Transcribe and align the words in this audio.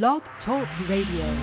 Blog 0.00 0.22
Talk 0.46 0.66
Radio. 0.88 1.36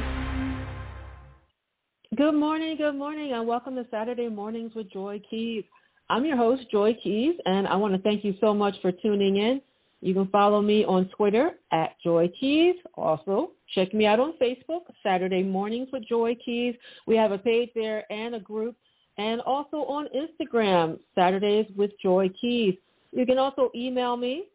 Good 2.18 2.34
morning, 2.34 2.78
good 2.78 2.96
morning, 2.96 3.34
and 3.34 3.48
welcome 3.48 3.76
to 3.76 3.86
Saturday 3.92 4.28
Mornings 4.28 4.72
with 4.74 4.92
Joy 4.92 5.22
Keys. 5.30 5.64
I'm 6.10 6.26
your 6.26 6.36
host, 6.36 6.64
Joy 6.72 6.98
Keys, 7.04 7.36
and 7.46 7.68
I 7.68 7.76
want 7.76 7.94
to 7.94 8.02
thank 8.02 8.26
you 8.26 8.34
so 8.42 8.56
much 8.56 8.74
for 8.82 8.92
tuning 8.92 9.38
in. 9.38 9.62
You 10.02 10.16
can 10.16 10.30
follow 10.30 10.64
me 10.64 10.84
on 10.84 11.12
Twitter 11.16 11.52
at 11.72 11.92
Joy 12.04 12.32
Keys. 12.40 12.74
Also, 12.96 13.52
check 13.76 13.94
me 13.94 14.08
out 14.08 14.20
on 14.20 14.34
Facebook, 14.42 14.82
Saturday 15.04 15.44
Mornings 15.44 15.90
with 15.94 16.08
Joy 16.10 16.36
Keys. 16.44 16.74
We 17.06 17.16
have 17.18 17.32
a 17.32 17.38
page 17.38 17.70
there 17.76 18.12
and 18.12 18.34
a 18.34 18.40
group, 18.40 18.76
and 19.20 19.42
also 19.42 19.78
on 19.84 20.08
Instagram, 20.08 20.98
Saturdays 21.14 21.68
with 21.78 21.92
Joy 22.02 22.32
Keys. 22.42 22.74
You 23.12 23.28
can 23.28 23.38
also 23.38 23.70
email 23.76 24.18
me 24.18 24.46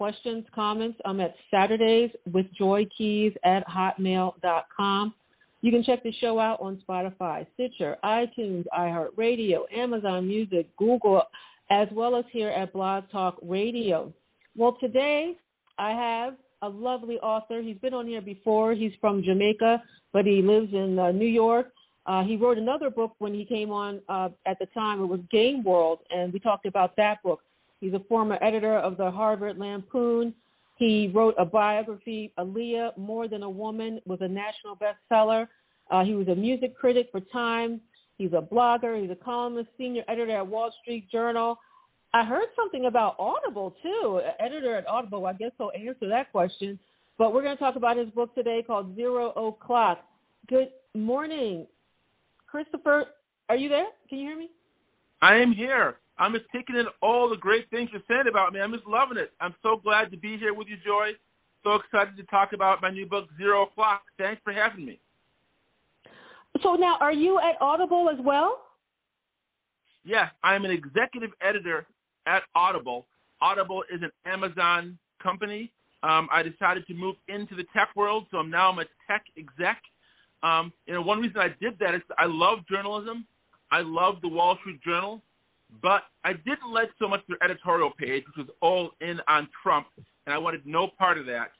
questions, 0.00 0.46
comments. 0.54 0.98
I'm 1.04 1.20
at 1.20 1.34
Saturdays 1.50 2.10
with 2.32 2.46
Joy 2.56 2.86
Keys 2.96 3.34
at 3.44 3.62
hotmail.com. 3.68 5.14
You 5.60 5.70
can 5.70 5.84
check 5.84 6.02
the 6.02 6.12
show 6.22 6.38
out 6.38 6.58
on 6.58 6.82
Spotify, 6.88 7.46
Stitcher, 7.52 7.98
iTunes, 8.02 8.64
iHeartRadio, 8.74 9.64
Amazon 9.76 10.26
Music, 10.26 10.74
Google, 10.78 11.20
as 11.70 11.86
well 11.92 12.16
as 12.16 12.24
here 12.32 12.48
at 12.48 12.72
Blog 12.72 13.10
Talk 13.12 13.36
Radio. 13.42 14.10
Well, 14.56 14.78
today 14.80 15.36
I 15.78 15.90
have 15.90 16.36
a 16.62 16.68
lovely 16.70 17.18
author. 17.18 17.60
He's 17.60 17.76
been 17.76 17.92
on 17.92 18.06
here 18.06 18.22
before. 18.22 18.72
He's 18.72 18.92
from 19.02 19.22
Jamaica, 19.22 19.82
but 20.14 20.24
he 20.24 20.40
lives 20.40 20.72
in 20.72 20.98
uh, 20.98 21.12
New 21.12 21.28
York. 21.28 21.72
Uh, 22.06 22.24
he 22.24 22.38
wrote 22.38 22.56
another 22.56 22.88
book 22.88 23.16
when 23.18 23.34
he 23.34 23.44
came 23.44 23.70
on 23.70 24.00
uh, 24.08 24.30
at 24.46 24.58
the 24.60 24.66
time. 24.72 25.02
It 25.02 25.06
was 25.08 25.20
Game 25.30 25.62
World, 25.62 25.98
and 26.08 26.32
we 26.32 26.38
talked 26.38 26.64
about 26.64 26.96
that 26.96 27.22
book. 27.22 27.42
He's 27.80 27.94
a 27.94 28.00
former 28.08 28.38
editor 28.42 28.76
of 28.78 28.96
the 28.96 29.10
Harvard 29.10 29.58
Lampoon. 29.58 30.34
He 30.76 31.10
wrote 31.14 31.34
a 31.38 31.44
biography, 31.44 32.32
Aaliyah, 32.38 32.96
More 32.96 33.28
Than 33.28 33.42
a 33.42 33.50
Woman, 33.50 34.00
was 34.06 34.18
a 34.22 34.28
national 34.28 34.76
bestseller. 34.76 35.48
Uh, 35.90 36.04
he 36.04 36.14
was 36.14 36.28
a 36.28 36.34
music 36.34 36.76
critic 36.76 37.08
for 37.10 37.20
Time. 37.32 37.80
He's 38.16 38.32
a 38.32 38.42
blogger. 38.42 39.00
He's 39.00 39.10
a 39.10 39.16
columnist, 39.16 39.68
senior 39.78 40.02
editor 40.08 40.36
at 40.36 40.46
Wall 40.46 40.72
Street 40.82 41.10
Journal. 41.10 41.58
I 42.12 42.24
heard 42.24 42.48
something 42.56 42.86
about 42.86 43.16
Audible 43.18 43.74
too. 43.82 44.20
Editor 44.38 44.76
at 44.76 44.86
Audible. 44.86 45.26
I 45.26 45.32
guess 45.32 45.52
he'll 45.58 45.72
answer 45.74 46.08
that 46.08 46.30
question. 46.32 46.78
But 47.18 47.32
we're 47.32 47.42
going 47.42 47.56
to 47.56 47.62
talk 47.62 47.76
about 47.76 47.96
his 47.96 48.08
book 48.10 48.34
today 48.34 48.62
called 48.66 48.94
Zero 48.96 49.30
O'clock. 49.30 50.04
Good 50.48 50.68
morning, 50.94 51.66
Christopher. 52.46 53.04
Are 53.48 53.56
you 53.56 53.68
there? 53.68 53.86
Can 54.08 54.18
you 54.18 54.28
hear 54.28 54.38
me? 54.38 54.50
I 55.22 55.36
am 55.36 55.52
here. 55.52 55.96
I'm 56.20 56.34
just 56.34 56.44
taking 56.54 56.76
in 56.76 56.84
all 57.00 57.30
the 57.30 57.36
great 57.36 57.68
things 57.70 57.88
you're 57.92 58.02
saying 58.06 58.28
about 58.28 58.52
me. 58.52 58.60
I'm 58.60 58.72
just 58.72 58.86
loving 58.86 59.16
it. 59.16 59.32
I'm 59.40 59.54
so 59.62 59.80
glad 59.82 60.10
to 60.10 60.18
be 60.18 60.36
here 60.36 60.52
with 60.52 60.68
you, 60.68 60.76
Joy. 60.84 61.12
So 61.64 61.74
excited 61.74 62.14
to 62.18 62.22
talk 62.24 62.52
about 62.52 62.82
my 62.82 62.90
new 62.90 63.06
book, 63.06 63.28
Zero 63.38 63.62
O'Clock. 63.62 64.02
Thanks 64.18 64.40
for 64.44 64.52
having 64.52 64.84
me. 64.84 65.00
So 66.62 66.74
now, 66.74 66.98
are 67.00 67.12
you 67.12 67.38
at 67.38 67.60
Audible 67.62 68.10
as 68.12 68.18
well? 68.22 68.58
Yes, 70.04 70.30
I'm 70.44 70.66
an 70.66 70.70
executive 70.70 71.30
editor 71.40 71.86
at 72.26 72.42
Audible. 72.54 73.06
Audible 73.40 73.82
is 73.92 74.02
an 74.02 74.10
Amazon 74.26 74.98
company. 75.22 75.72
Um, 76.02 76.28
I 76.30 76.42
decided 76.42 76.86
to 76.88 76.94
move 76.94 77.16
into 77.28 77.54
the 77.54 77.64
tech 77.74 77.88
world, 77.96 78.26
so 78.30 78.42
now 78.42 78.70
I'm 78.70 78.78
a 78.78 78.84
tech 79.06 79.24
exec. 79.38 79.80
Um, 80.42 80.72
you 80.86 80.92
know, 80.92 81.02
one 81.02 81.20
reason 81.20 81.38
I 81.38 81.48
did 81.60 81.78
that 81.80 81.94
is 81.94 82.02
I 82.18 82.26
love 82.26 82.58
journalism. 82.70 83.26
I 83.70 83.80
love 83.80 84.16
the 84.20 84.28
Wall 84.28 84.56
Street 84.60 84.82
Journal. 84.82 85.22
But 85.82 86.02
I 86.24 86.32
didn't 86.32 86.72
like 86.72 86.90
so 86.98 87.08
much 87.08 87.20
their 87.28 87.42
editorial 87.42 87.90
page, 87.90 88.24
which 88.26 88.46
was 88.46 88.54
all 88.60 88.90
in 89.00 89.18
on 89.28 89.48
Trump, 89.62 89.86
and 90.26 90.34
I 90.34 90.38
wanted 90.38 90.66
no 90.66 90.88
part 90.98 91.18
of 91.18 91.26
that. 91.26 91.52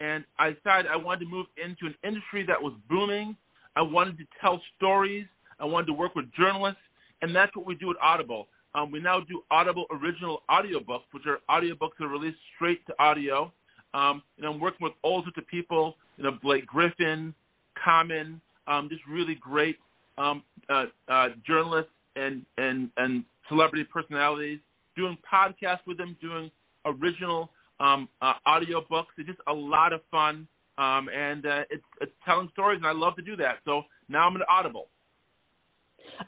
And 0.00 0.24
I 0.38 0.50
decided 0.50 0.90
I 0.90 0.96
wanted 0.96 1.24
to 1.24 1.30
move 1.30 1.46
into 1.62 1.86
an 1.86 1.94
industry 2.04 2.44
that 2.46 2.60
was 2.60 2.72
booming. 2.88 3.36
I 3.76 3.82
wanted 3.82 4.16
to 4.18 4.24
tell 4.40 4.60
stories. 4.76 5.26
I 5.60 5.64
wanted 5.64 5.86
to 5.86 5.92
work 5.92 6.14
with 6.14 6.26
journalists, 6.32 6.80
and 7.22 7.34
that's 7.34 7.54
what 7.56 7.66
we 7.66 7.74
do 7.74 7.90
at 7.90 7.96
Audible. 8.00 8.48
Um, 8.74 8.90
we 8.92 9.00
now 9.00 9.20
do 9.20 9.42
Audible 9.50 9.86
original 9.90 10.42
audiobooks, 10.48 11.08
which 11.12 11.24
are 11.26 11.38
audiobooks 11.50 11.96
that 11.98 12.04
are 12.04 12.08
released 12.08 12.38
straight 12.54 12.86
to 12.86 12.94
audio. 12.98 13.52
Um, 13.94 14.22
and 14.36 14.46
I'm 14.46 14.60
working 14.60 14.84
with 14.84 14.92
all 15.02 15.22
sorts 15.22 15.38
of 15.38 15.46
people, 15.46 15.96
you 16.16 16.24
know, 16.24 16.32
Blake 16.42 16.66
Griffin, 16.66 17.34
Common, 17.82 18.40
um, 18.66 18.88
just 18.88 19.02
really 19.08 19.34
great 19.34 19.76
um, 20.18 20.42
uh, 20.68 20.86
uh, 21.08 21.28
journalists 21.46 21.90
and 22.18 22.44
and 22.56 22.90
and 22.96 23.24
celebrity 23.48 23.84
personalities, 23.84 24.60
doing 24.96 25.16
podcasts 25.30 25.86
with 25.86 25.98
them, 25.98 26.16
doing 26.20 26.50
original 26.84 27.50
um, 27.80 28.08
uh, 28.20 28.34
audio 28.46 28.84
books. 28.88 29.10
It's 29.18 29.28
just 29.28 29.40
a 29.48 29.52
lot 29.52 29.92
of 29.92 30.00
fun, 30.10 30.46
um, 30.78 31.08
and 31.14 31.46
uh, 31.46 31.62
it's, 31.70 31.84
it's 32.00 32.12
telling 32.24 32.48
stories, 32.52 32.78
and 32.78 32.86
I 32.86 32.92
love 32.92 33.16
to 33.16 33.22
do 33.22 33.36
that. 33.36 33.58
So 33.64 33.82
now 34.08 34.26
I'm 34.26 34.36
an 34.36 34.42
Audible. 34.50 34.88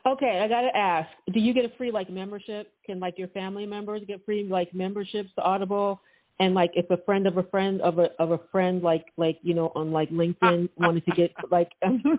Okay, 0.06 0.40
I 0.42 0.48
gotta 0.48 0.76
ask: 0.76 1.08
Do 1.32 1.40
you 1.40 1.54
get 1.54 1.64
a 1.64 1.76
free 1.76 1.90
like 1.90 2.10
membership? 2.10 2.72
Can 2.84 3.00
like 3.00 3.18
your 3.18 3.28
family 3.28 3.66
members 3.66 4.02
get 4.06 4.24
free 4.24 4.46
like 4.48 4.72
memberships 4.74 5.30
to 5.36 5.42
Audible? 5.42 6.00
And 6.38 6.54
like, 6.54 6.70
if 6.74 6.88
a 6.90 6.96
friend 7.04 7.26
of 7.26 7.36
a 7.36 7.42
friend 7.44 7.80
of 7.82 7.98
a 7.98 8.08
of 8.18 8.30
a 8.30 8.40
friend 8.52 8.82
like 8.82 9.06
like 9.16 9.38
you 9.42 9.54
know 9.54 9.72
on 9.74 9.90
like 9.90 10.10
LinkedIn 10.10 10.68
wanted 10.76 11.04
to 11.06 11.12
get 11.12 11.32
like 11.50 11.70
a 11.82 11.88
member. 11.88 12.18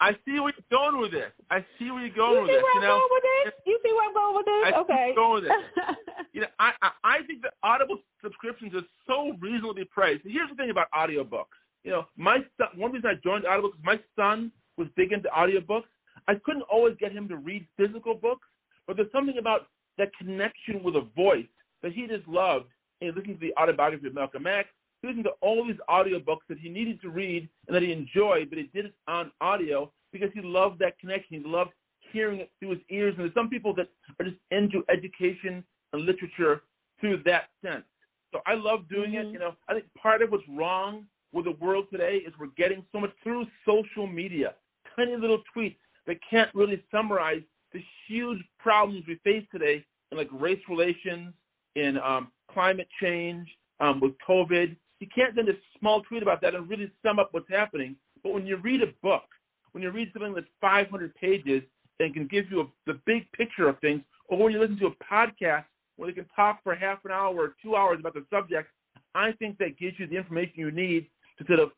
I 0.00 0.12
see 0.24 0.40
where 0.40 0.52
you're 0.56 0.72
going 0.72 1.00
with 1.00 1.12
this. 1.12 1.30
I 1.50 1.60
see 1.78 1.90
where 1.90 2.00
you're 2.00 2.16
going 2.16 2.36
you 2.36 2.42
with 2.42 2.50
this. 2.50 2.64
you 2.74 2.80
know, 2.80 3.04
with 3.10 3.24
this? 3.44 3.52
You 3.66 3.78
see 3.84 3.92
where 3.92 4.08
I'm 4.08 4.14
going 4.14 4.36
with 4.36 4.46
this? 4.48 4.64
You 4.64 4.64
see 4.64 4.72
where 4.72 4.80
I 4.80 4.80
okay. 4.80 5.12
Going 5.14 5.34
with 5.34 5.44
this. 5.44 5.96
you 6.32 6.40
know, 6.40 6.52
I, 6.58 6.72
I 6.80 6.90
I 7.04 7.16
think 7.26 7.42
that 7.42 7.52
Audible 7.62 7.98
subscriptions 8.24 8.72
are 8.74 8.86
so 9.06 9.36
reasonably 9.40 9.84
priced. 9.84 10.24
Here's 10.24 10.48
the 10.48 10.56
thing 10.56 10.70
about 10.70 10.88
audiobooks. 10.96 11.52
You 11.84 11.92
know, 11.92 12.06
my 12.16 12.38
son, 12.56 12.68
one 12.76 12.92
reason 12.92 13.10
I 13.10 13.20
joined 13.22 13.44
Audible 13.46 13.70
is 13.70 13.84
my 13.84 14.00
son 14.16 14.50
was 14.76 14.88
big 14.96 15.12
into 15.12 15.28
audiobooks. 15.28 15.88
I 16.28 16.34
couldn't 16.44 16.64
always 16.70 16.96
get 16.98 17.12
him 17.12 17.28
to 17.28 17.36
read 17.36 17.66
physical 17.76 18.14
books, 18.14 18.46
but 18.86 18.96
there's 18.96 19.12
something 19.12 19.38
about 19.38 19.68
that 19.98 20.08
connection 20.16 20.82
with 20.82 20.96
a 20.96 21.06
voice 21.14 21.48
that 21.82 21.92
he 21.92 22.06
just 22.06 22.26
loved. 22.26 22.66
And 23.02 23.16
listening 23.16 23.38
to 23.38 23.40
the 23.40 23.54
autobiography 23.60 24.08
of 24.08 24.14
Malcolm 24.14 24.46
X, 24.46 24.68
listening 25.02 25.24
to 25.24 25.30
all 25.40 25.66
these 25.66 25.76
audiobooks 25.88 26.46
that 26.48 26.58
he 26.58 26.68
needed 26.68 27.00
to 27.02 27.10
read 27.10 27.48
and 27.66 27.74
that 27.74 27.82
he 27.82 27.92
enjoyed, 27.92 28.50
but 28.50 28.58
he 28.58 28.70
did 28.74 28.86
it 28.86 28.94
on 29.08 29.30
audio 29.40 29.90
because 30.12 30.30
he 30.34 30.40
loved 30.42 30.78
that 30.80 30.98
connection. 30.98 31.40
He 31.40 31.42
loved 31.44 31.70
hearing 32.12 32.40
it 32.40 32.50
through 32.58 32.70
his 32.70 32.80
ears. 32.90 33.14
And 33.16 33.24
there's 33.24 33.34
some 33.34 33.48
people 33.48 33.74
that 33.74 33.88
are 34.18 34.24
just 34.24 34.38
into 34.50 34.82
education 34.88 35.64
and 35.92 36.04
literature 36.04 36.62
through 37.00 37.22
that 37.24 37.48
sense. 37.64 37.84
So 38.32 38.40
I 38.46 38.54
love 38.54 38.88
doing 38.88 39.12
mm-hmm. 39.12 39.28
it. 39.28 39.32
You 39.32 39.38
know, 39.38 39.52
I 39.68 39.74
think 39.74 39.86
part 40.00 40.22
of 40.22 40.30
what's 40.30 40.44
wrong 40.48 41.04
with 41.32 41.44
the 41.44 41.56
world 41.64 41.86
today 41.90 42.20
is 42.26 42.32
we're 42.38 42.48
getting 42.56 42.84
so 42.92 43.00
much 43.00 43.10
through 43.22 43.46
social 43.64 44.06
media, 44.06 44.54
tiny 44.96 45.16
little 45.16 45.42
tweets 45.56 45.76
that 46.06 46.16
can't 46.28 46.52
really 46.54 46.82
summarize 46.90 47.42
the 47.72 47.80
huge 48.08 48.38
problems 48.58 49.04
we 49.06 49.20
face 49.22 49.46
today 49.52 49.84
in 50.10 50.18
like 50.18 50.28
race 50.32 50.60
relations, 50.68 51.32
in 51.76 51.98
um, 51.98 52.32
climate 52.52 52.88
change, 53.00 53.48
um, 53.78 54.00
with 54.00 54.12
COVID, 54.28 54.76
you 55.00 55.08
can't 55.14 55.34
send 55.34 55.48
a 55.48 55.54
small 55.78 56.02
tweet 56.02 56.22
about 56.22 56.40
that 56.42 56.54
and 56.54 56.68
really 56.68 56.90
sum 57.04 57.18
up 57.18 57.30
what's 57.32 57.50
happening. 57.50 57.96
But 58.22 58.34
when 58.34 58.46
you 58.46 58.56
read 58.58 58.82
a 58.82 58.92
book, 59.02 59.24
when 59.72 59.82
you 59.82 59.90
read 59.90 60.10
something 60.12 60.34
that's 60.34 60.46
500 60.60 61.14
pages 61.14 61.62
and 61.98 62.14
can 62.14 62.26
give 62.26 62.50
you 62.50 62.60
a, 62.60 62.64
the 62.86 63.00
big 63.06 63.30
picture 63.32 63.68
of 63.68 63.78
things, 63.80 64.02
or 64.28 64.38
when 64.38 64.52
you 64.52 64.60
listen 64.60 64.78
to 64.78 64.86
a 64.86 65.04
podcast 65.12 65.64
where 65.96 66.08
they 66.08 66.14
can 66.14 66.26
talk 66.36 66.62
for 66.62 66.74
half 66.74 67.04
an 67.04 67.10
hour 67.10 67.34
or 67.34 67.54
two 67.62 67.76
hours 67.76 67.98
about 68.00 68.14
the 68.14 68.24
subject, 68.30 68.68
I 69.14 69.32
think 69.32 69.58
that 69.58 69.78
gives 69.78 69.98
you 69.98 70.06
the 70.06 70.16
information 70.16 70.54
you 70.56 70.70
need 70.70 71.06
to 71.38 71.46
sort 71.46 71.60
of 71.60 71.70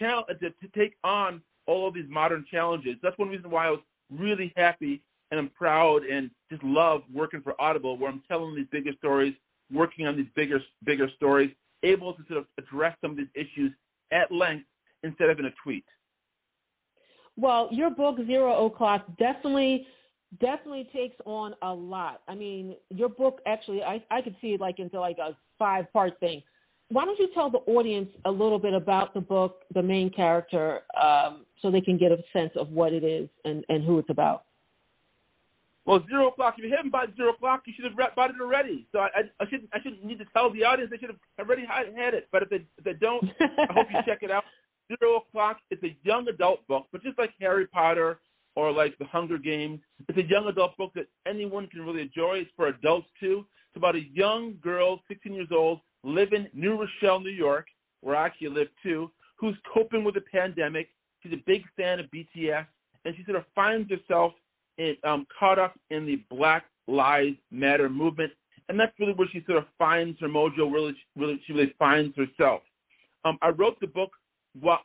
uh, 0.00 0.22
to, 0.40 0.50
to 0.50 0.68
take 0.78 0.94
on 1.04 1.40
all 1.66 1.88
of 1.88 1.94
these 1.94 2.04
modern 2.08 2.44
challenges. 2.50 2.96
That's 3.02 3.16
one 3.18 3.28
reason 3.28 3.50
why 3.50 3.66
I 3.66 3.70
was 3.70 3.80
really 4.10 4.52
happy 4.56 5.02
and 5.30 5.40
I'm 5.40 5.50
proud 5.50 6.04
and 6.04 6.30
just 6.50 6.62
love 6.62 7.02
working 7.12 7.40
for 7.40 7.60
Audible, 7.60 7.96
where 7.96 8.10
I'm 8.10 8.22
telling 8.28 8.54
these 8.54 8.66
bigger 8.70 8.92
stories, 8.98 9.34
working 9.72 10.06
on 10.06 10.16
these 10.16 10.26
bigger 10.36 10.60
bigger 10.84 11.08
stories, 11.16 11.50
able 11.92 12.14
to 12.14 12.22
sort 12.28 12.38
of 12.40 12.46
address 12.58 12.96
some 13.00 13.12
of 13.12 13.16
these 13.16 13.34
issues 13.34 13.72
at 14.12 14.30
length 14.32 14.66
instead 15.02 15.28
of 15.30 15.38
in 15.38 15.46
a 15.46 15.54
tweet. 15.62 15.84
Well, 17.36 17.68
your 17.70 17.90
book 17.90 18.16
Zero 18.26 18.66
O'clock 18.66 19.06
definitely 19.18 19.86
definitely 20.40 20.88
takes 20.92 21.16
on 21.24 21.54
a 21.62 21.72
lot. 21.72 22.22
I 22.28 22.34
mean, 22.34 22.74
your 22.90 23.08
book 23.08 23.40
actually 23.46 23.82
I 23.82 24.02
I 24.10 24.22
could 24.22 24.36
see 24.40 24.54
it 24.54 24.60
like 24.60 24.78
into 24.78 24.98
like 25.00 25.18
a 25.18 25.36
five 25.58 25.90
part 25.92 26.18
thing. 26.18 26.42
why 26.88 27.04
don't 27.04 27.18
you 27.18 27.28
tell 27.34 27.50
the 27.50 27.58
audience 27.70 28.08
a 28.24 28.30
little 28.30 28.58
bit 28.58 28.74
about 28.74 29.12
the 29.14 29.20
book, 29.20 29.62
the 29.74 29.82
main 29.82 30.10
character, 30.10 30.80
um, 31.00 31.44
so 31.60 31.70
they 31.70 31.80
can 31.80 31.98
get 31.98 32.12
a 32.12 32.18
sense 32.32 32.52
of 32.56 32.70
what 32.70 32.92
it 32.92 33.04
is 33.04 33.28
and, 33.44 33.64
and 33.68 33.84
who 33.84 33.98
it's 33.98 34.10
about? 34.10 34.45
Well, 35.86 36.02
zero 36.08 36.28
o'clock. 36.28 36.54
If 36.58 36.64
you 36.64 36.74
haven't 36.74 36.90
bought 36.90 37.14
zero 37.16 37.30
o'clock, 37.30 37.62
you 37.64 37.72
should 37.74 37.84
have 37.84 37.94
bought 38.16 38.30
it 38.30 38.36
already. 38.40 38.88
So 38.90 38.98
I, 38.98 39.06
I, 39.14 39.20
I 39.40 39.48
shouldn't 39.48 39.70
I 39.72 39.78
shouldn't 39.80 40.04
need 40.04 40.18
to 40.18 40.26
tell 40.32 40.52
the 40.52 40.64
audience. 40.64 40.90
They 40.90 40.98
should 40.98 41.10
have 41.10 41.46
already 41.46 41.64
had 41.64 42.12
it. 42.12 42.28
But 42.32 42.42
if 42.42 42.50
they 42.50 42.66
if 42.76 42.84
they 42.84 42.94
don't, 42.94 43.24
I 43.40 43.72
hope 43.72 43.86
you 43.90 43.98
check 44.06 44.18
it 44.22 44.30
out. 44.30 44.42
Zero 44.88 45.18
o'clock. 45.18 45.58
It's 45.70 45.82
a 45.84 45.96
young 46.02 46.26
adult 46.28 46.66
book, 46.66 46.86
but 46.90 47.02
just 47.02 47.18
like 47.18 47.30
Harry 47.40 47.66
Potter 47.68 48.18
or 48.56 48.72
like 48.72 48.98
The 48.98 49.04
Hunger 49.04 49.38
Games, 49.38 49.80
it's 50.08 50.18
a 50.18 50.22
young 50.22 50.46
adult 50.48 50.76
book 50.76 50.90
that 50.94 51.06
anyone 51.26 51.68
can 51.68 51.82
really 51.82 52.02
enjoy. 52.02 52.38
It's 52.38 52.50
for 52.56 52.66
adults 52.66 53.08
too. 53.20 53.46
It's 53.70 53.76
about 53.76 53.94
a 53.94 54.02
young 54.12 54.54
girl, 54.62 55.00
16 55.06 55.32
years 55.34 55.48
old, 55.52 55.80
living 56.02 56.46
in 56.52 56.60
New 56.60 56.80
Rochelle, 56.80 57.20
New 57.20 57.30
York, 57.30 57.66
where 58.00 58.16
I 58.16 58.26
actually 58.26 58.48
live 58.48 58.68
too, 58.82 59.10
who's 59.38 59.56
coping 59.72 60.02
with 60.02 60.14
the 60.14 60.22
pandemic. 60.32 60.88
She's 61.22 61.32
a 61.32 61.42
big 61.46 61.62
fan 61.76 62.00
of 62.00 62.06
BTS, 62.06 62.66
and 63.04 63.14
she 63.16 63.24
sort 63.24 63.36
of 63.36 63.44
finds 63.54 63.90
herself 63.90 64.32
in, 64.78 64.96
um, 65.04 65.26
caught 65.38 65.58
up 65.58 65.78
in 65.90 66.06
the 66.06 66.22
Black 66.30 66.64
Lives 66.86 67.36
Matter 67.50 67.88
movement, 67.88 68.32
and 68.68 68.78
that's 68.78 68.92
really 68.98 69.14
where 69.14 69.28
she 69.32 69.42
sort 69.46 69.58
of 69.58 69.64
finds 69.78 70.18
her 70.20 70.28
mojo. 70.28 70.72
Really, 70.72 70.94
really, 71.16 71.40
she 71.46 71.52
really 71.52 71.74
finds 71.78 72.16
herself. 72.16 72.62
Um, 73.24 73.38
I 73.42 73.48
wrote 73.48 73.78
the 73.80 73.86
book 73.88 74.10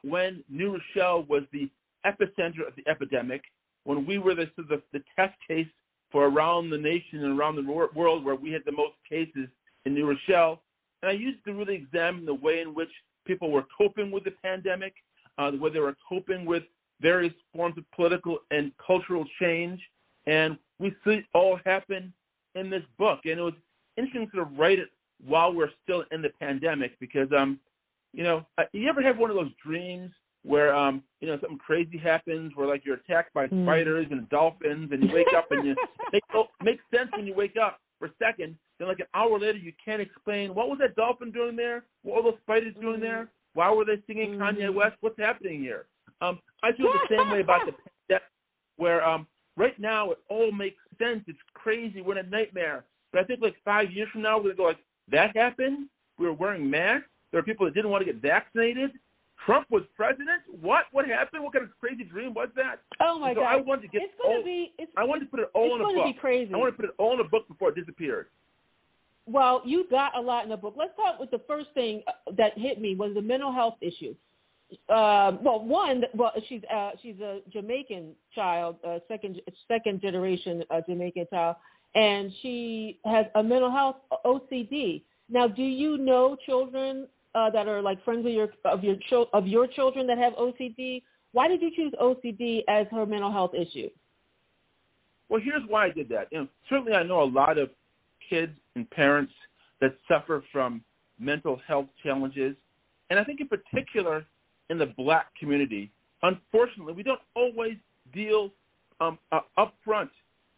when 0.03 0.43
New 0.49 0.77
Rochelle 0.77 1.23
was 1.23 1.43
the 1.51 1.69
epicenter 2.05 2.67
of 2.67 2.75
the 2.75 2.89
epidemic, 2.89 3.41
when 3.83 4.05
we 4.05 4.17
were 4.17 4.35
the, 4.35 4.45
the, 4.57 4.81
the 4.93 5.03
test 5.15 5.35
case 5.47 5.67
for 6.11 6.27
around 6.27 6.69
the 6.69 6.77
nation 6.77 7.23
and 7.23 7.39
around 7.39 7.55
the 7.55 7.89
world 7.95 8.25
where 8.25 8.35
we 8.35 8.51
had 8.51 8.63
the 8.65 8.71
most 8.71 8.93
cases 9.07 9.47
in 9.85 9.93
New 9.93 10.09
Rochelle. 10.09 10.61
And 11.01 11.09
I 11.09 11.13
used 11.13 11.43
to 11.45 11.53
really 11.53 11.75
examine 11.75 12.25
the 12.25 12.33
way 12.33 12.59
in 12.59 12.73
which 12.73 12.89
people 13.25 13.49
were 13.49 13.65
coping 13.77 14.11
with 14.11 14.23
the 14.23 14.31
pandemic, 14.43 14.93
uh, 15.37 15.51
the 15.51 15.57
way 15.57 15.71
they 15.71 15.79
were 15.79 15.95
coping 16.07 16.45
with 16.45 16.63
various 17.01 17.33
forms 17.55 17.77
of 17.77 17.83
political 17.91 18.39
and 18.51 18.71
cultural 18.85 19.25
change. 19.39 19.79
And 20.27 20.57
we 20.79 20.89
see 21.03 21.11
it 21.11 21.25
all 21.33 21.59
happen 21.65 22.13
in 22.55 22.69
this 22.69 22.83
book. 22.97 23.19
And 23.25 23.39
it 23.39 23.43
was 23.43 23.53
interesting 23.97 24.27
to 24.27 24.37
sort 24.37 24.47
of 24.47 24.57
write 24.57 24.79
it 24.79 24.89
while 25.25 25.53
we're 25.53 25.69
still 25.83 26.03
in 26.11 26.21
the 26.21 26.29
pandemic 26.39 26.99
because, 26.99 27.27
um, 27.37 27.59
you 28.13 28.23
know, 28.23 28.45
uh, 28.57 28.63
you 28.73 28.89
ever 28.89 29.01
have 29.01 29.17
one 29.17 29.29
of 29.29 29.35
those 29.35 29.51
dreams 29.63 30.11
where, 30.43 30.75
um, 30.75 31.03
you 31.19 31.27
know, 31.27 31.37
something 31.39 31.59
crazy 31.59 31.97
happens 31.97 32.51
where 32.55 32.67
like 32.67 32.83
you're 32.85 32.97
attacked 32.97 33.33
by 33.33 33.47
mm. 33.47 33.63
spiders 33.63 34.07
and 34.09 34.27
dolphins 34.29 34.89
and 34.91 35.03
you 35.03 35.09
wake 35.13 35.27
up 35.35 35.47
and 35.51 35.65
you 35.65 35.75
make, 36.13 36.23
oh, 36.33 36.45
makes 36.63 36.83
sense 36.93 37.09
when 37.15 37.27
you 37.27 37.35
wake 37.35 37.55
up 37.61 37.79
for 37.99 38.07
a 38.07 38.11
second. 38.19 38.57
Then 38.79 38.87
like 38.87 38.99
an 38.99 39.05
hour 39.13 39.39
later, 39.39 39.59
you 39.59 39.73
can't 39.83 40.01
explain 40.01 40.55
what 40.55 40.67
was 40.67 40.79
that 40.79 40.95
dolphin 40.95 41.31
doing 41.31 41.55
there? 41.55 41.83
What 42.03 42.23
were 42.23 42.31
those 42.31 42.39
spiders 42.41 42.73
doing 42.81 42.99
there? 42.99 43.29
Why 43.53 43.71
were 43.71 43.85
they 43.85 44.01
singing. 44.07 44.39
Kanye 44.39 44.73
West? 44.73 44.95
What's 45.01 45.19
happening 45.19 45.59
here? 45.59 45.85
Um, 46.21 46.39
I 46.63 46.71
feel 46.73 46.91
the 46.91 47.15
same 47.15 47.31
way 47.31 47.41
about 47.41 47.65
the 47.65 47.73
pandemic, 47.73 48.29
where 48.77 49.03
um, 49.03 49.27
right 49.57 49.77
now 49.79 50.11
it 50.11 50.19
all 50.29 50.51
makes 50.51 50.77
sense. 50.99 51.23
It's 51.27 51.39
crazy. 51.53 52.01
We're 52.01 52.19
in 52.19 52.25
a 52.25 52.29
nightmare. 52.29 52.85
But 53.11 53.21
I 53.21 53.23
think 53.25 53.41
like 53.41 53.55
five 53.65 53.91
years 53.91 54.07
from 54.11 54.21
now, 54.21 54.37
we're 54.37 54.53
gonna 54.53 54.55
go 54.55 54.63
like 54.63 54.77
that 55.11 55.35
happened. 55.35 55.87
We 56.17 56.27
were 56.27 56.33
wearing 56.33 56.69
masks. 56.69 57.07
There 57.31 57.39
are 57.39 57.43
people 57.43 57.65
that 57.65 57.73
didn't 57.73 57.89
want 57.89 58.05
to 58.05 58.11
get 58.11 58.21
vaccinated. 58.21 58.91
Trump 59.45 59.65
was 59.71 59.83
president. 59.95 60.43
What? 60.61 60.85
What 60.91 61.07
happened? 61.07 61.43
What 61.43 61.53
kind 61.53 61.65
of 61.65 61.71
crazy 61.79 62.03
dream 62.03 62.33
was 62.33 62.49
that? 62.55 62.81
Oh 63.01 63.17
my 63.19 63.33
so 63.33 63.41
God! 63.41 63.47
I 63.47 63.55
wanted 63.57 63.83
to 63.83 63.87
get 63.87 64.03
it's 64.03 64.13
going 64.21 64.39
to 64.39 64.45
be. 64.45 64.73
It's, 64.77 64.91
I 64.95 65.03
wanted 65.03 65.25
to 65.25 65.31
put 65.31 65.39
it 65.39 65.49
all 65.55 65.75
in 65.75 65.81
a 65.81 65.83
book. 65.83 65.89
It's 65.89 65.97
going 65.97 66.07
to 66.07 66.13
be 66.13 66.19
crazy. 66.19 66.53
I 66.53 66.57
want 66.57 66.73
to 66.73 66.77
put 66.77 66.85
it 66.85 66.95
all 66.99 67.13
in 67.13 67.19
a 67.19 67.27
book 67.27 67.47
before 67.47 67.69
it 67.69 67.75
disappeared. 67.75 68.27
Well, 69.25 69.61
you 69.65 69.85
got 69.89 70.15
a 70.15 70.21
lot 70.21 70.43
in 70.43 70.49
the 70.49 70.57
book. 70.57 70.75
Let's 70.77 70.93
start 70.93 71.19
with 71.19 71.31
the 71.31 71.41
first 71.47 71.67
thing 71.73 72.03
uh, 72.07 72.31
that 72.37 72.51
hit 72.55 72.79
me 72.79 72.95
was 72.95 73.13
the 73.15 73.21
mental 73.21 73.51
health 73.51 73.75
issue 73.81 74.13
uh, 74.89 75.37
well, 75.41 75.63
one, 75.63 76.03
well, 76.13 76.31
she's 76.47 76.61
uh, 76.73 76.91
she's 77.01 77.19
a 77.19 77.39
Jamaican 77.51 78.13
child, 78.33 78.77
uh, 78.87 78.99
second 79.07 79.41
second 79.67 80.01
generation 80.01 80.63
uh, 80.69 80.81
Jamaican 80.87 81.27
child, 81.29 81.57
and 81.95 82.31
she 82.41 82.99
has 83.05 83.25
a 83.35 83.43
mental 83.43 83.71
health 83.71 83.97
OCD. 84.25 85.03
Now, 85.29 85.47
do 85.47 85.61
you 85.61 85.97
know 85.97 86.37
children 86.45 87.07
uh, 87.35 87.49
that 87.51 87.67
are 87.67 87.81
like 87.81 88.03
friends 88.05 88.25
of 88.25 88.31
your 88.31 88.49
of 88.65 88.83
your 88.83 88.95
of 89.33 89.47
your 89.47 89.67
children 89.67 90.07
that 90.07 90.17
have 90.17 90.33
OCD? 90.33 91.03
Why 91.33 91.47
did 91.47 91.61
you 91.61 91.71
choose 91.75 91.93
OCD 92.01 92.61
as 92.69 92.87
her 92.91 93.05
mental 93.05 93.31
health 93.31 93.51
issue? 93.53 93.89
Well, 95.29 95.41
here's 95.43 95.63
why 95.67 95.85
I 95.85 95.89
did 95.91 96.09
that. 96.09 96.27
Know, 96.31 96.47
certainly, 96.69 96.93
I 96.93 97.03
know 97.03 97.23
a 97.23 97.25
lot 97.25 97.57
of 97.57 97.69
kids 98.29 98.53
and 98.75 98.89
parents 98.89 99.31
that 99.79 99.95
suffer 100.07 100.43
from 100.51 100.83
mental 101.19 101.59
health 101.67 101.87
challenges, 102.03 102.55
and 103.09 103.19
I 103.19 103.23
think 103.23 103.41
in 103.41 103.47
particular 103.47 104.25
in 104.71 104.77
the 104.77 104.87
black 104.97 105.27
community, 105.37 105.91
unfortunately, 106.23 106.93
we 106.93 107.03
don't 107.03 107.19
always 107.35 107.75
deal 108.13 108.49
um, 109.01 109.19
uh, 109.31 109.41
upfront 109.59 110.09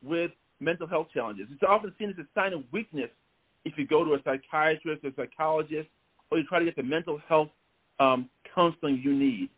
with 0.04 0.32
mental 0.60 0.88
health 0.88 1.08
challenges. 1.14 1.48
It's 1.52 1.64
often 1.68 1.94
seen 1.98 2.10
as 2.10 2.16
a 2.20 2.28
sign 2.40 2.54
of 2.54 2.64
weakness 2.72 3.10
if 3.66 3.74
you 3.76 3.88
go 3.88 4.06
to 4.06 4.14
a 4.14 4.18
psychiatrist 4.24 5.04
or 5.04 5.12
psychologist 5.16 5.90
or 6.30 6.38
you 6.38 6.46
try 6.46 6.60
to 6.60 6.66
get 6.66 6.76
the 6.76 6.84
mental 6.84 7.20
health 7.28 7.50
um, 8.00 8.30
counseling 8.54 9.02
you 9.04 9.14
need. 9.14 9.50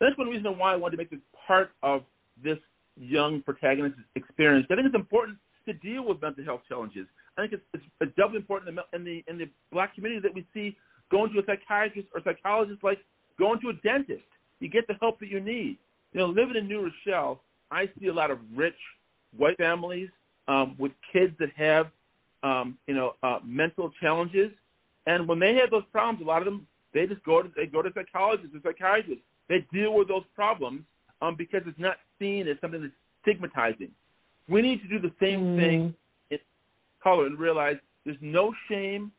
That's 0.00 0.16
one 0.16 0.28
reason 0.28 0.56
why 0.58 0.72
I 0.72 0.76
wanted 0.76 0.96
to 0.96 1.02
make 1.02 1.10
this 1.10 1.20
part 1.46 1.70
of 1.82 2.02
this 2.42 2.58
young 2.96 3.42
protagonist's 3.42 3.98
experience. 4.14 4.66
I 4.70 4.76
think 4.76 4.86
it's 4.86 4.94
important 4.94 5.38
to 5.66 5.72
deal 5.74 6.04
with 6.06 6.22
mental 6.22 6.44
health 6.44 6.60
challenges. 6.68 7.06
I 7.36 7.42
think 7.42 7.54
it's, 7.54 7.84
it's 8.00 8.16
doubly 8.16 8.36
important 8.36 8.68
in 8.68 8.76
the, 8.76 8.96
in 8.96 9.04
the 9.04 9.24
in 9.26 9.38
the 9.38 9.50
black 9.72 9.94
community 9.94 10.20
that 10.22 10.34
we 10.34 10.46
see 10.54 10.76
going 11.10 11.32
to 11.32 11.40
a 11.40 11.42
psychiatrist 11.44 12.08
or 12.14 12.20
psychologist 12.22 12.82
like 12.84 12.98
Going 13.38 13.60
to 13.60 13.70
a 13.70 13.72
dentist. 13.82 14.24
You 14.60 14.68
get 14.68 14.86
the 14.86 14.94
help 15.00 15.20
that 15.20 15.28
you 15.28 15.40
need. 15.40 15.78
You 16.12 16.20
know, 16.20 16.26
living 16.26 16.56
in 16.56 16.68
New 16.68 16.90
Rochelle, 17.06 17.40
I 17.70 17.88
see 17.98 18.06
a 18.06 18.12
lot 18.12 18.30
of 18.30 18.38
rich 18.54 18.74
white 19.36 19.56
families 19.56 20.08
um, 20.46 20.76
with 20.78 20.92
kids 21.12 21.34
that 21.40 21.50
have, 21.56 21.86
um, 22.42 22.78
you 22.86 22.94
know, 22.94 23.14
uh, 23.22 23.38
mental 23.44 23.90
challenges. 24.00 24.52
And 25.06 25.26
when 25.26 25.38
they 25.38 25.58
have 25.60 25.70
those 25.70 25.82
problems, 25.92 26.22
a 26.22 26.24
lot 26.24 26.38
of 26.38 26.44
them 26.44 26.66
they 26.94 27.06
just 27.06 27.22
go 27.24 27.42
to 27.42 27.50
they 27.56 27.66
go 27.66 27.82
to 27.82 27.90
psychologists 27.92 28.54
or 28.54 28.60
psychiatrists. 28.62 29.24
They 29.48 29.66
deal 29.72 29.92
with 29.94 30.08
those 30.08 30.22
problems 30.34 30.82
um, 31.20 31.34
because 31.36 31.62
it's 31.66 31.78
not 31.78 31.96
seen 32.18 32.48
as 32.48 32.56
something 32.60 32.80
that's 32.80 32.94
stigmatizing. 33.22 33.90
We 34.48 34.62
need 34.62 34.80
to 34.82 34.88
do 34.88 35.00
the 35.00 35.12
same 35.20 35.40
mm. 35.40 35.58
thing 35.58 35.94
in 36.30 36.38
color 37.02 37.26
and 37.26 37.38
realize 37.38 37.76
there's 38.04 38.16
no 38.20 38.54
shame 38.68 39.10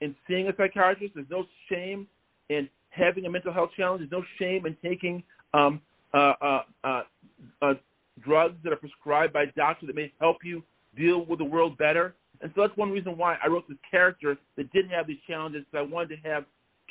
in 0.00 0.14
seeing 0.26 0.48
a 0.48 0.56
psychiatrist. 0.56 1.14
There's 1.14 1.30
no 1.30 1.44
shame 1.70 2.06
in 2.48 2.68
having 2.92 3.26
a 3.26 3.30
mental 3.30 3.52
health 3.52 3.70
challenge. 3.76 4.00
There's 4.00 4.22
no 4.22 4.24
shame 4.38 4.66
in 4.66 4.76
taking 4.82 5.22
um, 5.54 5.80
uh, 6.14 6.32
uh, 6.40 6.62
uh, 6.84 7.02
uh, 7.60 7.74
drugs 8.24 8.56
that 8.64 8.72
are 8.72 8.76
prescribed 8.76 9.32
by 9.32 9.44
a 9.44 9.52
doctor 9.56 9.86
that 9.86 9.96
may 9.96 10.12
help 10.20 10.38
you 10.44 10.62
deal 10.96 11.24
with 11.26 11.38
the 11.38 11.44
world 11.44 11.76
better. 11.78 12.14
And 12.40 12.52
so 12.54 12.62
that's 12.62 12.76
one 12.76 12.90
reason 12.90 13.16
why 13.16 13.36
I 13.42 13.48
wrote 13.48 13.68
this 13.68 13.78
character 13.90 14.36
that 14.56 14.72
didn't 14.72 14.90
have 14.90 15.06
these 15.06 15.20
challenges. 15.26 15.64
Because 15.70 15.86
I 15.88 15.92
wanted 15.92 16.16
to 16.16 16.28
have 16.28 16.44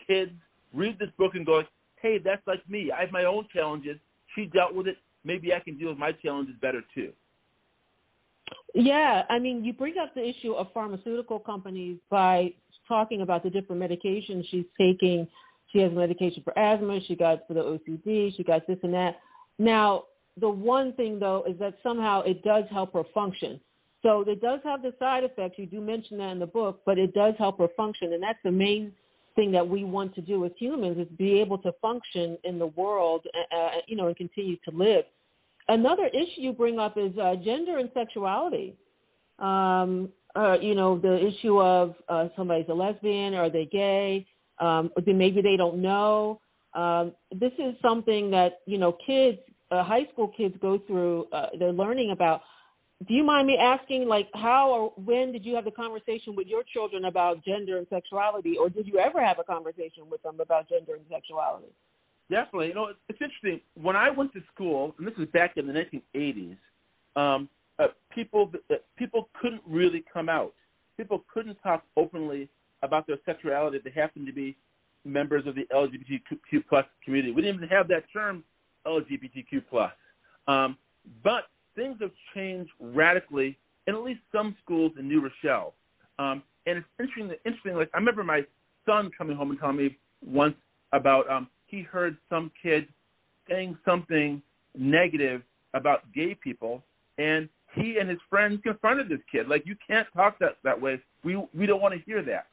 kids 0.08 0.32
read 0.74 0.98
this 0.98 1.10
book 1.18 1.36
and 1.36 1.46
go, 1.46 1.62
"Hey, 2.02 2.18
that's 2.18 2.46
like 2.48 2.68
me. 2.70 2.92
I 2.92 3.02
have 3.02 3.12
my 3.12 3.26
own 3.26 3.48
challenges. 3.54 3.98
She 4.36 4.46
dealt 4.46 4.74
with 4.74 4.88
it. 4.88 4.98
Maybe 5.24 5.54
I 5.54 5.60
can 5.60 5.78
deal 5.78 5.90
with 5.90 5.98
my 5.98 6.14
challenges 6.14 6.56
better 6.62 6.82
too." 6.96 7.12
Yeah, 8.74 9.24
I 9.30 9.38
mean, 9.40 9.64
you 9.66 9.74
bring 9.74 9.98
up 9.98 10.14
the 10.16 10.28
issue 10.28 10.54
of 10.54 10.68
pharmaceutical 10.74 11.40
companies 11.40 12.00
by 12.10 12.54
talking 12.88 13.22
about 13.22 13.44
the 13.44 13.50
different 13.50 13.82
medications 13.82 14.44
she's 14.50 14.66
taking 14.78 15.28
she 15.72 15.80
has 15.80 15.92
medication 15.92 16.44
for 16.44 16.58
asthma. 16.58 17.00
She 17.08 17.16
got 17.16 17.48
for 17.48 17.54
the 17.54 17.62
OCD. 17.62 18.36
She 18.36 18.44
got 18.44 18.68
this 18.68 18.78
and 18.84 18.94
that. 18.94 19.20
Now, 19.60 20.04
the 20.40 20.50
one 20.50 20.94
thing 20.94 21.20
though 21.20 21.44
is 21.48 21.58
that 21.60 21.76
somehow 21.84 22.22
it 22.22 22.44
does 22.44 22.66
help 22.72 22.94
her 22.94 23.04
function. 23.14 23.60
So 24.02 24.22
it 24.28 24.42
does 24.42 24.60
have 24.64 24.82
the 24.82 24.94
side 24.98 25.24
effects. 25.24 25.60
You 25.60 25.68
do 25.68 25.80
mention 25.80 26.18
that 26.18 26.32
in 26.32 26.40
the 26.40 26.48
book, 26.48 26.82
but 26.86 26.98
it 26.98 27.14
does 27.14 27.36
help 27.38 27.60
her 27.60 27.68
function, 27.78 28.14
and 28.14 28.24
that's 28.24 28.40
the 28.44 28.52
main 28.52 28.94
thing 29.36 29.52
that 29.52 29.68
we 29.68 29.84
want 29.84 30.14
to 30.16 30.22
do 30.22 30.44
as 30.44 30.52
humans 30.58 30.98
is 30.98 31.08
be 31.18 31.40
able 31.40 31.58
to 31.60 31.72
function 31.82 32.38
in 32.44 32.60
the 32.60 32.68
world, 32.68 33.26
uh, 33.34 33.56
uh 33.56 33.70
you 33.88 33.96
know, 33.96 34.08
and 34.08 34.16
continue 34.16 34.58
to 34.66 34.76
live. 34.76 35.06
Another 35.68 36.08
issue 36.08 36.42
you 36.42 36.52
bring 36.52 36.80
up 36.80 36.98
is 36.98 37.16
uh, 37.18 37.36
gender 37.44 37.78
and 37.78 37.90
sexuality. 37.94 38.76
Um, 39.40 40.10
uh, 40.36 40.58
you 40.60 40.76
know, 40.76 40.98
the 40.98 41.28
issue 41.28 41.62
of 41.62 41.96
uh, 42.10 42.30
somebody's 42.36 42.66
a 42.70 42.74
lesbian, 42.74 43.34
are 43.34 43.50
they 43.50 43.66
gay? 43.66 44.26
Um, 44.62 44.92
maybe 45.06 45.42
they 45.42 45.58
don't 45.58 45.82
know. 45.82 46.40
Um, 46.74 47.14
this 47.32 47.52
is 47.60 47.76
something 47.82 48.32
that 48.32 48.60
you 48.66 48.78
know 48.78 48.96
kids, 49.06 49.40
uh, 49.72 49.84
high 49.84 50.06
school 50.14 50.32
kids 50.36 50.56
go 50.62 50.80
through. 50.88 51.26
Uh, 51.34 51.48
they're 51.60 51.74
learning 51.74 52.12
about. 52.12 52.42
Do 53.08 53.16
you 53.16 53.24
mind 53.24 53.48
me 53.48 53.58
asking, 53.60 54.08
like, 54.08 54.28
how 54.36 54.70
or 54.70 54.94
when 54.96 55.32
did 55.32 55.44
you 55.44 55.56
have 55.56 55.66
the 55.66 55.72
conversation 55.72 56.36
with 56.36 56.46
your 56.46 56.62
children 56.72 57.06
about 57.06 57.44
gender 57.44 57.80
and 57.80 57.88
sexuality, 57.90 58.58
or 58.60 58.70
did 58.70 58.86
you 58.86 59.00
ever 59.00 59.26
have 59.26 59.40
a 59.40 59.44
conversation 59.44 60.04
with 60.08 60.22
them 60.22 60.40
about 60.40 60.70
gender 60.70 60.94
and 60.94 61.06
sexuality? 61.10 61.74
Definitely. 62.30 62.68
You 62.68 62.76
know, 62.76 62.88
it's 63.10 63.20
interesting. 63.20 63.60
When 63.74 63.96
I 63.96 64.12
went 64.12 64.34
to 64.34 64.42
school, 64.54 64.94
and 65.00 65.08
this 65.08 65.16
was 65.18 65.28
back 65.30 65.58
in 65.58 65.66
the 65.66 65.74
1980s, 65.74 66.58
um, 67.16 67.50
uh, 67.80 67.88
people 68.14 68.52
uh, 68.70 68.76
people 68.98 69.30
couldn't 69.42 69.62
really 69.68 70.06
come 70.14 70.30
out. 70.30 70.54
People 70.96 71.26
couldn't 71.34 71.58
talk 71.64 71.84
openly 71.98 72.50
about 72.84 73.08
their 73.08 73.18
sexuality 73.26 73.78
if 73.78 73.84
they 73.84 73.92
happen 73.92 74.26
to 74.26 74.34
be 74.34 74.56
members 75.06 75.46
of 75.48 75.56
the 75.56 75.66
LGBTQ 75.74 76.64
plus 76.70 76.86
community. 77.04 77.34
We 77.34 77.42
didn't 77.42 77.58
even 77.58 77.70
have 77.70 77.88
that 77.90 78.04
term 78.14 78.44
LGBTQ 78.86 79.64
plus. 79.70 79.92
Um, 80.48 80.78
but 81.24 81.46
things 81.76 81.98
have 82.02 82.12
changed 82.34 82.72
radically 82.80 83.58
in 83.88 83.96
at 83.96 84.02
least 84.02 84.22
some 84.32 84.56
schools 84.64 84.92
in 85.00 85.08
New 85.08 85.22
Rochelle. 85.22 85.74
Um, 86.20 86.44
and 86.66 86.78
it's 86.78 86.88
interesting. 87.00 87.32
Interesting. 87.46 87.76
Like 87.76 87.90
I 87.94 87.98
remember 87.98 88.24
my 88.24 88.42
son 88.86 89.12
coming 89.18 89.36
home 89.36 89.52
and 89.52 89.60
telling 89.60 89.78
me 89.78 89.98
once 90.26 90.56
about 90.94 91.30
um, 91.30 91.48
he 91.66 91.82
heard 91.82 92.18
some 92.30 92.52
kid 92.62 92.88
saying 93.50 93.78
something 93.86 94.42
negative 94.78 95.42
about 95.74 96.12
gay 96.14 96.36
people, 96.36 96.84
and 97.18 97.50
he 97.74 97.98
and 98.00 98.10
his 98.10 98.20
friends 98.30 98.60
confronted 98.64 99.10
this 99.10 99.20
kid. 99.32 99.48
Like 99.48 99.66
you 99.66 99.76
can't 99.88 100.08
talk 100.16 100.38
that 100.40 100.58
that 100.64 100.80
way. 100.80 101.02
We 101.24 101.42
we 101.56 101.66
don't 101.66 101.82
want 101.82 101.96
to 101.96 102.02
hear 102.06 102.22
that. 102.24 102.48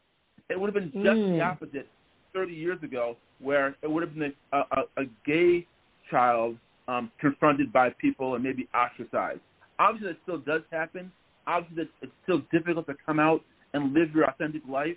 It 0.51 0.59
would 0.59 0.73
have 0.73 0.75
been 0.75 0.93
just 0.93 1.05
mm. 1.05 1.37
the 1.37 1.41
opposite 1.43 1.89
30 2.35 2.53
years 2.53 2.83
ago, 2.83 3.17
where 3.41 3.77
it 3.83 3.91
would 3.91 4.03
have 4.03 4.15
been 4.15 4.33
a, 4.53 4.59
a, 4.59 5.03
a 5.03 5.05
gay 5.27 5.67
child 6.11 6.57
um, 6.89 7.11
confronted 7.21 7.73
by 7.73 7.91
people 8.01 8.35
and 8.35 8.43
maybe 8.43 8.69
ostracized. 8.75 9.41
Obviously, 9.79 10.13
that 10.13 10.19
still 10.23 10.39
does 10.39 10.63
happen. 10.71 11.13
Obviously, 11.47 11.89
it's 12.03 12.13
still 12.25 12.43
difficult 12.53 12.87
to 12.87 12.95
come 13.05 13.21
out 13.21 13.43
and 13.75 13.93
live 13.93 14.09
your 14.15 14.25
authentic 14.25 14.63
life. 14.69 14.97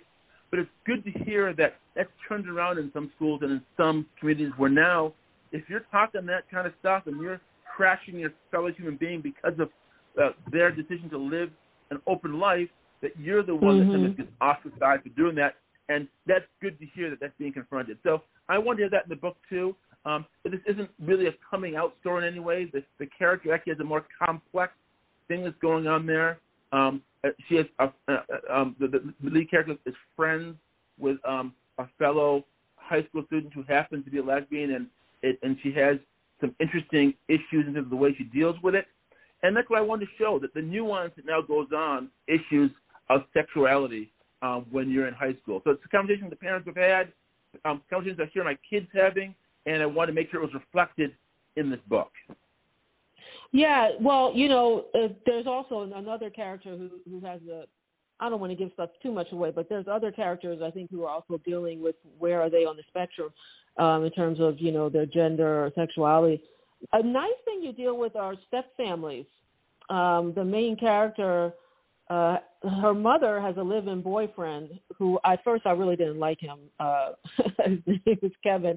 But 0.50 0.60
it's 0.60 0.70
good 0.86 1.04
to 1.04 1.10
hear 1.24 1.54
that 1.54 1.76
that's 1.96 2.10
turned 2.28 2.48
around 2.48 2.78
in 2.78 2.90
some 2.92 3.10
schools 3.16 3.40
and 3.42 3.52
in 3.52 3.62
some 3.76 4.06
communities 4.18 4.52
where 4.56 4.70
now, 4.70 5.14
if 5.50 5.62
you're 5.68 5.84
talking 5.90 6.26
that 6.26 6.50
kind 6.50 6.66
of 6.66 6.72
stuff 6.80 7.04
and 7.06 7.20
you're 7.20 7.40
crashing 7.76 8.18
your 8.18 8.32
fellow 8.50 8.70
human 8.70 8.96
being 8.96 9.22
because 9.22 9.58
of 9.58 9.68
uh, 10.22 10.30
their 10.50 10.70
decision 10.70 11.08
to 11.10 11.18
live 11.18 11.48
an 11.90 11.98
open 12.06 12.38
life, 12.38 12.68
that 13.02 13.12
you're 13.18 13.42
the 13.42 13.54
one 13.54 13.80
mm-hmm. 13.80 14.02
that 14.04 14.16
gets 14.16 14.30
ostracized 14.40 15.02
for 15.02 15.08
doing 15.10 15.34
that. 15.36 15.56
And 15.88 16.08
that's 16.26 16.44
good 16.60 16.78
to 16.78 16.86
hear 16.94 17.10
that 17.10 17.20
that's 17.20 17.34
being 17.38 17.52
confronted. 17.52 17.98
So 18.02 18.22
I 18.48 18.56
want 18.58 18.78
to 18.78 18.84
hear 18.84 18.90
that 18.90 19.04
in 19.04 19.10
the 19.10 19.16
book 19.16 19.36
too. 19.50 19.76
Um, 20.04 20.24
this 20.44 20.60
isn't 20.66 20.90
really 21.00 21.26
a 21.26 21.32
coming 21.48 21.76
out 21.76 21.94
story 22.00 22.26
in 22.26 22.32
any 22.32 22.40
way. 22.40 22.64
The, 22.72 22.82
the 22.98 23.06
character 23.06 23.52
actually 23.52 23.72
has 23.72 23.80
a 23.80 23.84
more 23.84 24.04
complex 24.24 24.72
thing 25.28 25.44
that's 25.44 25.56
going 25.60 25.86
on 25.86 26.06
there. 26.06 26.38
Um, 26.72 27.02
uh, 27.24 27.28
she 27.48 27.56
has 27.56 27.66
a, 27.78 27.90
uh, 28.08 28.20
um, 28.50 28.74
the, 28.80 28.88
the 28.88 29.30
lead 29.30 29.50
character 29.50 29.74
is 29.86 29.94
friends 30.16 30.56
with 30.98 31.18
um, 31.26 31.52
a 31.78 31.86
fellow 31.98 32.44
high 32.76 33.04
school 33.04 33.24
student 33.26 33.52
who 33.54 33.62
happens 33.68 34.04
to 34.04 34.10
be 34.10 34.18
a 34.18 34.22
lesbian, 34.22 34.72
and 34.72 34.86
it, 35.22 35.38
and 35.42 35.56
she 35.62 35.72
has 35.72 35.98
some 36.40 36.54
interesting 36.60 37.14
issues 37.28 37.66
in 37.66 37.74
terms 37.74 37.86
of 37.86 37.90
the 37.90 37.96
way 37.96 38.14
she 38.16 38.24
deals 38.24 38.56
with 38.62 38.74
it. 38.74 38.86
And 39.44 39.56
that's 39.56 39.68
what 39.70 39.78
I 39.78 39.82
wanted 39.82 40.06
to 40.06 40.10
show 40.18 40.38
that 40.40 40.54
the 40.54 40.62
nuance 40.62 41.12
that 41.16 41.26
now 41.26 41.40
goes 41.42 41.68
on 41.74 42.08
issues 42.28 42.70
of 43.16 43.24
sexuality 43.32 44.12
um, 44.42 44.66
when 44.70 44.90
you're 44.90 45.08
in 45.08 45.14
high 45.14 45.34
school. 45.42 45.60
So 45.64 45.70
it's 45.70 45.84
a 45.84 45.88
conversation 45.88 46.28
the 46.30 46.36
parents 46.36 46.66
have 46.66 46.76
had, 46.76 47.12
um, 47.64 47.82
conversations 47.90 48.20
I 48.22 48.30
hear 48.32 48.44
my 48.44 48.58
kids 48.68 48.86
having, 48.94 49.34
and 49.66 49.82
I 49.82 49.86
want 49.86 50.08
to 50.08 50.14
make 50.14 50.30
sure 50.30 50.42
it 50.42 50.44
was 50.44 50.54
reflected 50.54 51.12
in 51.56 51.70
this 51.70 51.80
book. 51.88 52.10
Yeah, 53.52 53.90
well, 54.00 54.32
you 54.34 54.48
know, 54.48 54.86
uh, 54.94 55.08
there's 55.26 55.46
also 55.46 55.82
another 55.94 56.30
character 56.30 56.76
who 56.76 56.90
who 57.08 57.24
has 57.26 57.40
a. 57.50 57.64
I 58.18 58.30
don't 58.30 58.40
want 58.40 58.52
to 58.52 58.56
give 58.56 58.70
stuff 58.74 58.90
too 59.02 59.12
much 59.12 59.32
away, 59.32 59.50
but 59.54 59.68
there's 59.68 59.86
other 59.90 60.12
characters 60.12 60.60
I 60.62 60.70
think 60.70 60.90
who 60.90 61.04
are 61.04 61.10
also 61.10 61.38
dealing 61.44 61.82
with 61.82 61.96
where 62.18 62.40
are 62.40 62.48
they 62.48 62.64
on 62.64 62.76
the 62.76 62.84
spectrum 62.88 63.30
um, 63.78 64.04
in 64.04 64.12
terms 64.12 64.38
of 64.40 64.58
you 64.58 64.72
know 64.72 64.88
their 64.88 65.06
gender 65.06 65.66
or 65.66 65.72
sexuality. 65.74 66.42
A 66.94 67.02
nice 67.02 67.30
thing 67.44 67.62
you 67.62 67.72
deal 67.72 67.98
with 67.98 68.16
are 68.16 68.34
step 68.48 68.66
families. 68.76 69.26
Um, 69.90 70.32
the 70.34 70.44
main 70.44 70.76
character, 70.76 71.52
uh, 72.12 72.36
her 72.82 72.92
mother 72.92 73.40
has 73.40 73.56
a 73.56 73.62
live-in 73.62 74.02
boyfriend 74.02 74.68
who 74.98 75.18
at 75.24 75.42
first 75.44 75.66
I 75.66 75.70
really 75.70 75.96
didn't 75.96 76.18
like 76.18 76.40
him. 76.40 76.58
Uh, 76.78 77.12
his 77.64 77.78
name 77.86 78.18
is 78.22 78.32
Kevin, 78.42 78.76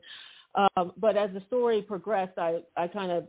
um, 0.56 0.94
but 0.98 1.18
as 1.18 1.32
the 1.34 1.42
story 1.48 1.82
progressed, 1.82 2.38
I 2.38 2.60
I 2.78 2.88
kind 2.88 3.12
of 3.12 3.28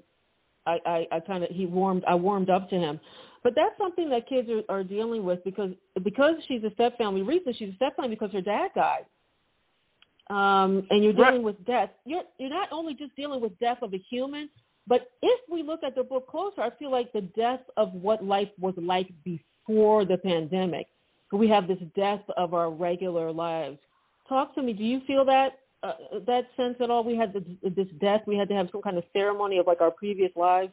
I, 0.65 0.79
I, 0.87 1.07
I 1.17 1.21
kind 1.21 1.43
of 1.43 1.51
he 1.51 1.67
warmed 1.67 2.05
I 2.07 2.15
warmed 2.15 2.51
up 2.51 2.71
to 2.71 2.77
him. 2.77 3.01
But 3.43 3.55
that's 3.57 3.77
something 3.79 4.09
that 4.11 4.29
kids 4.29 4.49
are, 4.49 4.63
are 4.69 4.85
dealing 4.85 5.25
with 5.25 5.43
because 5.45 5.73
because 6.05 6.35
she's 6.47 6.63
a 6.63 6.71
step 6.75 6.97
family. 6.99 7.23
Reason 7.23 7.53
she's 7.59 7.73
a 7.73 7.77
step 7.77 7.97
family 7.97 8.15
because 8.15 8.33
her 8.33 8.41
dad 8.41 8.71
died. 8.77 9.07
Um, 10.29 10.87
and 10.91 11.03
you're 11.03 11.13
dealing 11.13 11.35
right. 11.35 11.43
with 11.43 11.65
death. 11.67 11.91
You're 12.05 12.23
you're 12.39 12.51
not 12.51 12.69
only 12.71 12.95
just 12.95 13.15
dealing 13.17 13.41
with 13.41 13.59
death 13.59 13.79
of 13.83 13.93
a 13.93 13.99
human, 14.09 14.51
but 14.87 15.11
if 15.21 15.41
we 15.51 15.65
look 15.65 15.81
at 15.85 15.97
the 15.97 16.05
book 16.05 16.29
closer, 16.29 16.61
I 16.61 16.71
feel 16.79 16.93
like 16.93 17.13
the 17.13 17.23
death 17.23 17.61
of 17.77 17.93
what 17.93 18.25
life 18.25 18.49
was 18.61 18.75
like 18.77 19.09
before 19.25 19.45
the 19.69 20.19
pandemic. 20.23 20.87
We 21.33 21.49
have 21.49 21.67
this 21.67 21.79
death 21.97 22.23
of 22.37 22.55
our 22.55 22.71
regular 22.71 23.33
lives. 23.33 23.79
Talk 24.29 24.55
to 24.55 24.63
me. 24.63 24.73
Do 24.73 24.85
you 24.85 25.01
feel 25.07 25.25
that 25.25 25.59
uh, 25.83 25.93
that 26.27 26.43
sense 26.57 26.77
at 26.81 26.91
all? 26.91 27.05
We 27.05 27.17
had 27.17 27.33
the, 27.33 27.71
this 27.71 27.89
death. 28.01 28.23
We 28.27 28.37
had 28.37 28.49
to 28.49 28.55
have 28.55 28.69
some 28.73 28.83
kind 28.83 28.97
of 28.97 29.05
ceremony 29.13 29.59
of 29.59 29.67
like 29.67 29.81
our 29.81 29.91
previous 29.91 30.31
lives. 30.37 30.73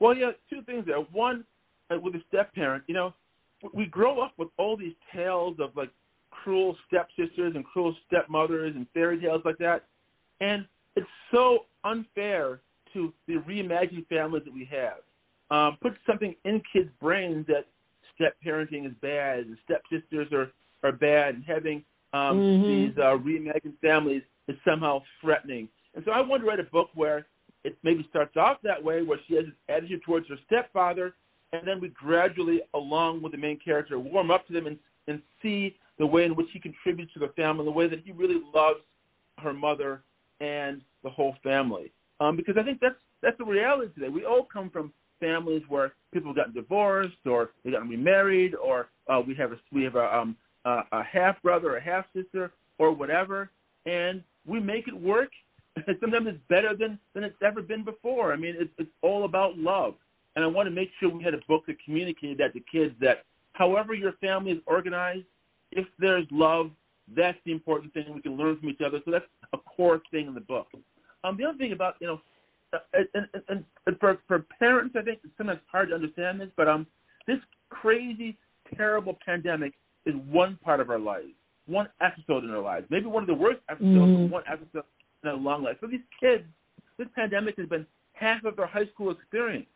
Well, 0.00 0.16
yeah, 0.16 0.32
two 0.50 0.62
things 0.62 0.84
there. 0.86 0.98
One, 1.12 1.44
uh, 1.90 1.98
with 2.00 2.14
a 2.14 2.22
step 2.28 2.52
parent, 2.54 2.82
you 2.86 2.94
know, 2.94 3.14
we 3.72 3.86
grow 3.86 4.20
up 4.20 4.32
with 4.36 4.48
all 4.58 4.76
these 4.76 4.94
tales 5.14 5.56
of 5.60 5.70
like 5.76 5.90
cruel 6.30 6.76
stepsisters 6.88 7.54
and 7.54 7.64
cruel 7.64 7.94
stepmothers 8.06 8.74
and 8.74 8.86
fairy 8.94 9.20
tales 9.20 9.42
like 9.44 9.58
that, 9.58 9.84
and 10.40 10.66
it's 10.96 11.06
so 11.30 11.66
unfair 11.84 12.60
to 12.92 13.12
the 13.26 13.34
reimagined 13.34 14.06
families 14.08 14.42
that 14.44 14.52
we 14.52 14.68
have. 14.70 14.98
Um, 15.52 15.76
put 15.82 15.92
something 16.06 16.34
in 16.46 16.62
kids' 16.72 16.88
brains 16.98 17.46
that 17.46 17.66
step 18.14 18.34
parenting 18.44 18.86
is 18.86 18.92
bad 19.02 19.40
and 19.40 19.56
stepsisters 19.64 20.32
are 20.32 20.50
are 20.82 20.92
bad, 20.92 21.36
and 21.36 21.44
having 21.44 21.84
um, 22.12 22.38
mm-hmm. 22.38 22.68
these 22.68 22.98
uh, 22.98 23.16
reimagined 23.16 23.78
families 23.80 24.22
is 24.48 24.56
somehow 24.66 25.00
threatening. 25.20 25.68
And 25.94 26.04
so 26.04 26.10
I 26.10 26.20
want 26.20 26.42
to 26.42 26.48
write 26.48 26.58
a 26.58 26.64
book 26.64 26.88
where 26.94 27.26
it 27.64 27.76
maybe 27.84 28.04
starts 28.10 28.36
off 28.36 28.56
that 28.64 28.82
way, 28.82 29.02
where 29.02 29.18
she 29.28 29.34
has 29.36 29.44
this 29.44 29.54
attitude 29.68 30.02
towards 30.04 30.26
her 30.28 30.36
stepfather, 30.46 31.14
and 31.52 31.68
then 31.68 31.80
we 31.80 31.88
gradually, 31.90 32.62
along 32.74 33.22
with 33.22 33.32
the 33.32 33.38
main 33.38 33.58
character, 33.60 33.98
warm 33.98 34.30
up 34.30 34.46
to 34.48 34.52
them 34.52 34.66
and, 34.66 34.78
and 35.06 35.22
see 35.40 35.76
the 35.98 36.06
way 36.06 36.24
in 36.24 36.34
which 36.34 36.48
he 36.52 36.58
contributes 36.58 37.12
to 37.12 37.20
the 37.20 37.28
family, 37.36 37.64
the 37.64 37.70
way 37.70 37.88
that 37.88 38.00
he 38.04 38.10
really 38.10 38.40
loves 38.54 38.80
her 39.38 39.52
mother 39.52 40.02
and 40.40 40.80
the 41.04 41.10
whole 41.10 41.36
family. 41.42 41.92
Um, 42.20 42.36
because 42.36 42.56
I 42.58 42.62
think 42.62 42.78
that's 42.80 42.96
that's 43.22 43.38
the 43.38 43.44
reality 43.44 43.92
today. 43.94 44.08
We 44.08 44.24
all 44.24 44.48
come 44.52 44.68
from 44.70 44.92
families 45.22 45.62
where 45.68 45.92
people 46.12 46.34
gotten 46.34 46.52
divorced, 46.52 47.24
or 47.24 47.50
they 47.64 47.70
got 47.70 47.88
remarried, 47.88 48.54
or 48.54 48.88
uh, 49.08 49.20
we 49.26 49.34
have 49.36 49.52
a 49.52 49.56
we 49.72 49.84
have 49.84 49.94
a 49.94 50.14
um, 50.14 50.36
uh, 50.64 50.82
a 50.92 51.02
half 51.02 51.40
brother, 51.42 51.76
a 51.76 51.80
half 51.80 52.04
sister, 52.14 52.52
or 52.78 52.92
whatever, 52.92 53.50
and 53.86 54.22
we 54.46 54.60
make 54.60 54.88
it 54.88 54.94
work. 54.94 55.30
Sometimes 56.00 56.26
it's 56.28 56.38
better 56.48 56.76
than 56.78 56.98
than 57.14 57.24
it's 57.24 57.36
ever 57.44 57.62
been 57.62 57.84
before. 57.84 58.32
I 58.32 58.36
mean, 58.36 58.54
it's 58.58 58.72
it's 58.78 58.90
all 59.02 59.24
about 59.24 59.56
love, 59.56 59.94
and 60.34 60.44
I 60.44 60.48
want 60.48 60.66
to 60.66 60.74
make 60.74 60.90
sure 60.98 61.08
we 61.08 61.22
had 61.22 61.34
a 61.34 61.40
book 61.48 61.64
that 61.66 61.76
communicated 61.84 62.38
that 62.38 62.52
to 62.54 62.60
kids 62.70 62.94
that 63.00 63.24
however 63.52 63.94
your 63.94 64.12
family 64.20 64.52
is 64.52 64.58
organized, 64.66 65.26
if 65.70 65.86
there's 65.98 66.26
love, 66.30 66.70
that's 67.16 67.38
the 67.44 67.52
important 67.52 67.92
thing. 67.94 68.04
We 68.14 68.22
can 68.22 68.36
learn 68.36 68.58
from 68.58 68.68
each 68.70 68.80
other. 68.84 69.00
So 69.04 69.10
that's 69.10 69.24
a 69.52 69.58
core 69.58 70.00
thing 70.10 70.26
in 70.26 70.34
the 70.34 70.40
book. 70.40 70.68
Um, 71.24 71.36
the 71.36 71.44
other 71.44 71.58
thing 71.58 71.72
about 71.72 71.94
you 72.00 72.06
know, 72.06 72.20
and, 72.92 73.26
and, 73.48 73.64
and 73.86 73.98
for 74.00 74.18
for 74.26 74.46
parents, 74.58 74.94
I 74.98 75.02
think 75.02 75.20
it's 75.24 75.32
sometimes 75.36 75.60
hard 75.70 75.90
to 75.90 75.94
understand 75.94 76.40
this, 76.40 76.48
but 76.56 76.68
um, 76.68 76.86
this 77.26 77.38
crazy, 77.70 78.36
terrible 78.76 79.18
pandemic 79.24 79.74
is 80.06 80.14
one 80.30 80.58
part 80.64 80.80
of 80.80 80.90
our 80.90 80.98
lives, 80.98 81.28
one 81.66 81.88
episode 82.00 82.44
in 82.44 82.50
our 82.50 82.62
lives, 82.62 82.86
maybe 82.90 83.06
one 83.06 83.22
of 83.22 83.26
the 83.26 83.34
worst 83.34 83.60
episodes, 83.68 83.94
mm-hmm. 83.94 84.32
one 84.32 84.42
episode 84.50 84.84
in 85.22 85.30
our 85.30 85.36
long 85.36 85.62
life. 85.62 85.76
For 85.80 85.86
these 85.86 86.00
kids, 86.20 86.44
this 86.98 87.08
pandemic 87.14 87.56
has 87.58 87.68
been 87.68 87.86
half 88.12 88.44
of 88.44 88.56
their 88.56 88.66
high 88.66 88.86
school 88.92 89.10
experience. 89.10 89.66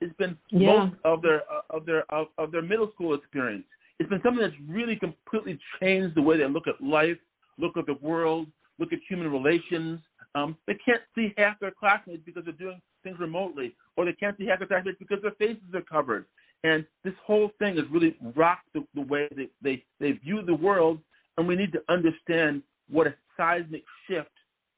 It's 0.00 0.14
been 0.16 0.36
yeah. 0.50 0.66
most 0.66 0.94
of 1.04 1.22
their 1.22 1.42
uh, 1.42 1.62
of 1.70 1.86
their 1.86 2.04
of, 2.12 2.26
of 2.38 2.52
their 2.52 2.62
middle 2.62 2.90
school 2.94 3.14
experience. 3.14 3.64
It's 3.98 4.08
been 4.10 4.20
something 4.24 4.42
that's 4.42 4.60
really 4.68 4.96
completely 4.96 5.58
changed 5.80 6.16
the 6.16 6.22
way 6.22 6.36
they 6.36 6.46
look 6.48 6.66
at 6.66 6.82
life, 6.84 7.16
look 7.58 7.76
at 7.76 7.86
the 7.86 7.96
world, 8.02 8.48
look 8.78 8.92
at 8.92 8.98
human 9.08 9.30
relations. 9.30 10.00
Um, 10.34 10.56
they 10.66 10.74
can't 10.84 11.02
see 11.14 11.32
half 11.36 11.60
their 11.60 11.70
classmates 11.70 12.22
because 12.24 12.44
they're 12.44 12.54
doing 12.54 12.80
things 13.02 13.18
remotely, 13.20 13.74
or 13.96 14.04
they 14.04 14.12
can't 14.12 14.36
see 14.36 14.46
half 14.46 14.58
their 14.58 14.68
classmates 14.68 14.98
because 14.98 15.18
their 15.22 15.32
faces 15.32 15.62
are 15.74 15.82
covered. 15.82 16.26
And 16.64 16.84
this 17.04 17.14
whole 17.24 17.50
thing 17.58 17.76
has 17.76 17.84
really 17.92 18.16
rocked 18.34 18.72
the, 18.72 18.84
the 18.94 19.02
way 19.02 19.28
they, 19.36 19.48
they, 19.62 19.84
they 20.00 20.12
view 20.12 20.42
the 20.42 20.54
world, 20.54 20.98
and 21.36 21.46
we 21.46 21.56
need 21.56 21.72
to 21.72 21.82
understand 21.88 22.62
what 22.88 23.06
a 23.06 23.14
seismic 23.36 23.84
shift 24.08 24.30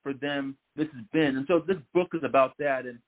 for 0.02 0.12
them 0.12 0.56
this 0.76 0.88
has 0.94 1.04
been. 1.12 1.36
And 1.36 1.46
so 1.48 1.62
this 1.66 1.76
book 1.94 2.08
is 2.12 2.22
about 2.24 2.52
that. 2.58 2.86
And 2.86 2.98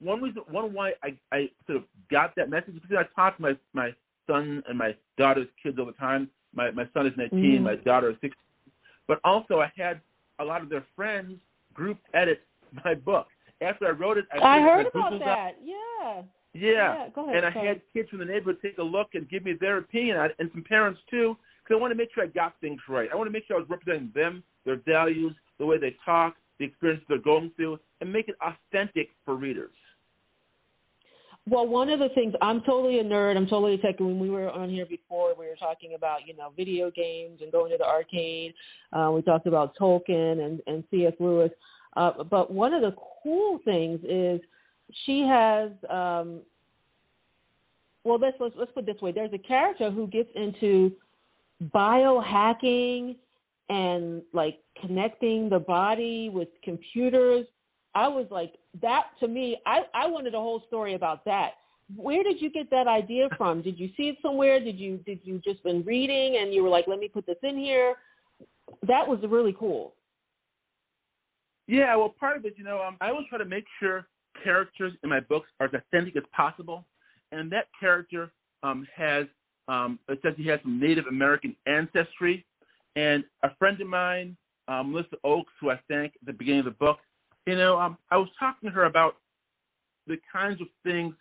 one 0.00 0.22
reason, 0.22 0.42
one 0.50 0.72
why 0.72 0.92
I, 1.02 1.16
I 1.32 1.48
sort 1.66 1.78
of 1.78 1.84
got 2.10 2.34
that 2.36 2.50
message 2.50 2.74
is 2.74 2.80
because 2.82 3.04
I 3.04 3.20
talk 3.20 3.36
to 3.36 3.42
my, 3.42 3.52
my 3.72 3.90
son 4.26 4.62
and 4.68 4.78
my 4.78 4.94
daughter's 5.18 5.48
kids 5.62 5.78
all 5.78 5.86
the 5.86 5.92
time. 5.92 6.30
My, 6.54 6.70
my 6.70 6.84
son 6.94 7.06
is 7.06 7.12
19, 7.16 7.38
mm. 7.38 7.62
my 7.62 7.76
daughter 7.76 8.10
is 8.10 8.16
16. 8.20 8.32
But 9.08 9.20
also 9.24 9.60
I 9.60 9.72
had 9.76 10.00
a 10.38 10.44
lot 10.44 10.62
of 10.62 10.68
their 10.68 10.84
friends 10.94 11.34
group 11.76 11.98
edit 12.14 12.42
my 12.84 12.94
book. 12.94 13.26
After 13.60 13.86
I 13.86 13.90
wrote 13.90 14.18
it, 14.18 14.26
I, 14.32 14.58
I 14.58 14.60
heard 14.60 14.86
about 14.86 15.18
that. 15.20 15.52
Yeah. 15.62 16.22
Yeah. 16.52 16.70
yeah 16.70 17.08
go 17.14 17.28
ahead, 17.28 17.44
and 17.44 17.46
I 17.46 17.50
had 17.50 17.80
kids 17.92 18.08
from 18.10 18.18
the 18.18 18.24
neighborhood 18.24 18.58
take 18.62 18.78
a 18.78 18.82
look 18.82 19.08
and 19.14 19.28
give 19.28 19.44
me 19.44 19.54
their 19.58 19.78
opinion, 19.78 20.16
and 20.38 20.50
some 20.52 20.64
parents 20.64 21.00
too, 21.10 21.36
because 21.62 21.76
I 21.76 21.80
want 21.80 21.90
to 21.90 21.96
make 21.96 22.08
sure 22.14 22.24
I 22.24 22.28
got 22.28 22.54
things 22.60 22.80
right. 22.88 23.08
I 23.12 23.16
want 23.16 23.28
to 23.28 23.32
make 23.32 23.46
sure 23.46 23.56
I 23.56 23.60
was 23.60 23.68
representing 23.68 24.10
them, 24.14 24.42
their 24.64 24.80
values, 24.86 25.34
the 25.58 25.66
way 25.66 25.78
they 25.78 25.94
talk, 26.04 26.36
the 26.58 26.64
experiences 26.64 27.04
they're 27.08 27.18
going 27.18 27.50
through, 27.56 27.78
and 28.00 28.12
make 28.12 28.28
it 28.28 28.36
authentic 28.42 29.08
for 29.24 29.36
readers. 29.36 29.72
Well, 31.48 31.66
one 31.66 31.90
of 31.90 32.00
the 32.00 32.08
things 32.08 32.34
I'm 32.42 32.60
totally 32.62 32.98
a 32.98 33.04
nerd. 33.04 33.36
I'm 33.36 33.46
totally 33.46 33.74
a 33.74 33.78
tech. 33.78 34.00
When 34.00 34.18
we 34.18 34.30
were 34.30 34.50
on 34.50 34.68
here 34.68 34.86
before, 34.86 35.32
we 35.38 35.46
were 35.46 35.54
talking 35.56 35.94
about 35.94 36.26
you 36.26 36.36
know 36.36 36.52
video 36.56 36.90
games 36.90 37.38
and 37.40 37.52
going 37.52 37.70
to 37.70 37.78
the 37.78 37.84
arcade. 37.84 38.52
Uh, 38.92 39.12
we 39.12 39.22
talked 39.22 39.46
about 39.46 39.76
Tolkien 39.80 40.44
and, 40.44 40.60
and 40.66 40.82
C.S. 40.90 41.12
Lewis. 41.20 41.50
Uh, 41.96 42.24
but 42.24 42.52
one 42.52 42.74
of 42.74 42.82
the 42.82 42.94
cool 43.22 43.60
things 43.64 44.00
is 44.08 44.40
she 45.04 45.20
has. 45.20 45.70
Um, 45.88 46.40
well, 48.02 48.18
let's, 48.18 48.36
let's 48.40 48.54
let's 48.58 48.72
put 48.72 48.88
it 48.88 48.92
this 48.92 49.00
way. 49.00 49.12
There's 49.12 49.32
a 49.32 49.38
character 49.38 49.90
who 49.90 50.08
gets 50.08 50.30
into 50.34 50.92
biohacking 51.72 53.16
and 53.68 54.22
like 54.32 54.58
connecting 54.80 55.48
the 55.48 55.60
body 55.60 56.28
with 56.28 56.48
computers 56.64 57.46
I 57.96 58.08
was 58.08 58.26
like, 58.30 58.52
that 58.82 59.04
to 59.20 59.28
me, 59.28 59.58
I, 59.66 59.80
I 59.94 60.06
wanted 60.06 60.34
a 60.34 60.38
whole 60.38 60.62
story 60.66 60.94
about 60.94 61.24
that. 61.24 61.52
Where 61.94 62.22
did 62.24 62.40
you 62.40 62.50
get 62.50 62.68
that 62.70 62.88
idea 62.88 63.28
from? 63.36 63.62
Did 63.62 63.78
you 63.78 63.90
see 63.96 64.04
it 64.04 64.16
somewhere? 64.20 64.58
Did 64.58 64.78
you 64.78 64.98
did 65.06 65.20
you 65.22 65.40
just 65.44 65.62
been 65.62 65.84
reading 65.84 66.38
and 66.40 66.52
you 66.52 66.62
were 66.62 66.68
like, 66.68 66.86
let 66.88 66.98
me 66.98 67.08
put 67.08 67.26
this 67.26 67.36
in 67.42 67.56
here? 67.56 67.94
That 68.86 69.06
was 69.06 69.20
really 69.28 69.54
cool. 69.56 69.94
Yeah, 71.68 71.94
well, 71.96 72.14
part 72.18 72.36
of 72.36 72.44
it, 72.44 72.54
you 72.56 72.64
know, 72.64 72.80
um, 72.82 72.96
I 73.00 73.10
always 73.10 73.26
try 73.28 73.38
to 73.38 73.44
make 73.44 73.64
sure 73.80 74.06
characters 74.44 74.92
in 75.02 75.10
my 75.10 75.20
books 75.20 75.48
are 75.58 75.66
as 75.66 75.72
authentic 75.74 76.16
as 76.16 76.22
possible, 76.36 76.84
and 77.32 77.50
that 77.50 77.66
character 77.80 78.30
um, 78.62 78.86
has 78.94 79.26
um, 79.68 79.98
it 80.08 80.20
says 80.22 80.34
he 80.36 80.46
has 80.48 80.60
some 80.62 80.80
Native 80.80 81.06
American 81.06 81.56
ancestry, 81.66 82.44
and 82.94 83.24
a 83.42 83.54
friend 83.56 83.80
of 83.80 83.88
mine, 83.88 84.36
um, 84.68 84.92
Melissa 84.92 85.16
Oakes, 85.24 85.52
who 85.60 85.70
I 85.70 85.80
thank 85.88 86.14
at 86.14 86.26
the 86.26 86.32
beginning 86.32 86.60
of 86.60 86.66
the 86.66 86.70
book, 86.72 86.98
you 87.46 87.56
know, 87.56 87.78
um, 87.78 87.96
I 88.10 88.16
was 88.16 88.28
talking 88.38 88.68
to 88.68 88.74
her 88.74 88.84
about 88.84 89.16
the 90.06 90.16
kinds 90.32 90.60
of 90.60 90.66
things, 90.84 91.14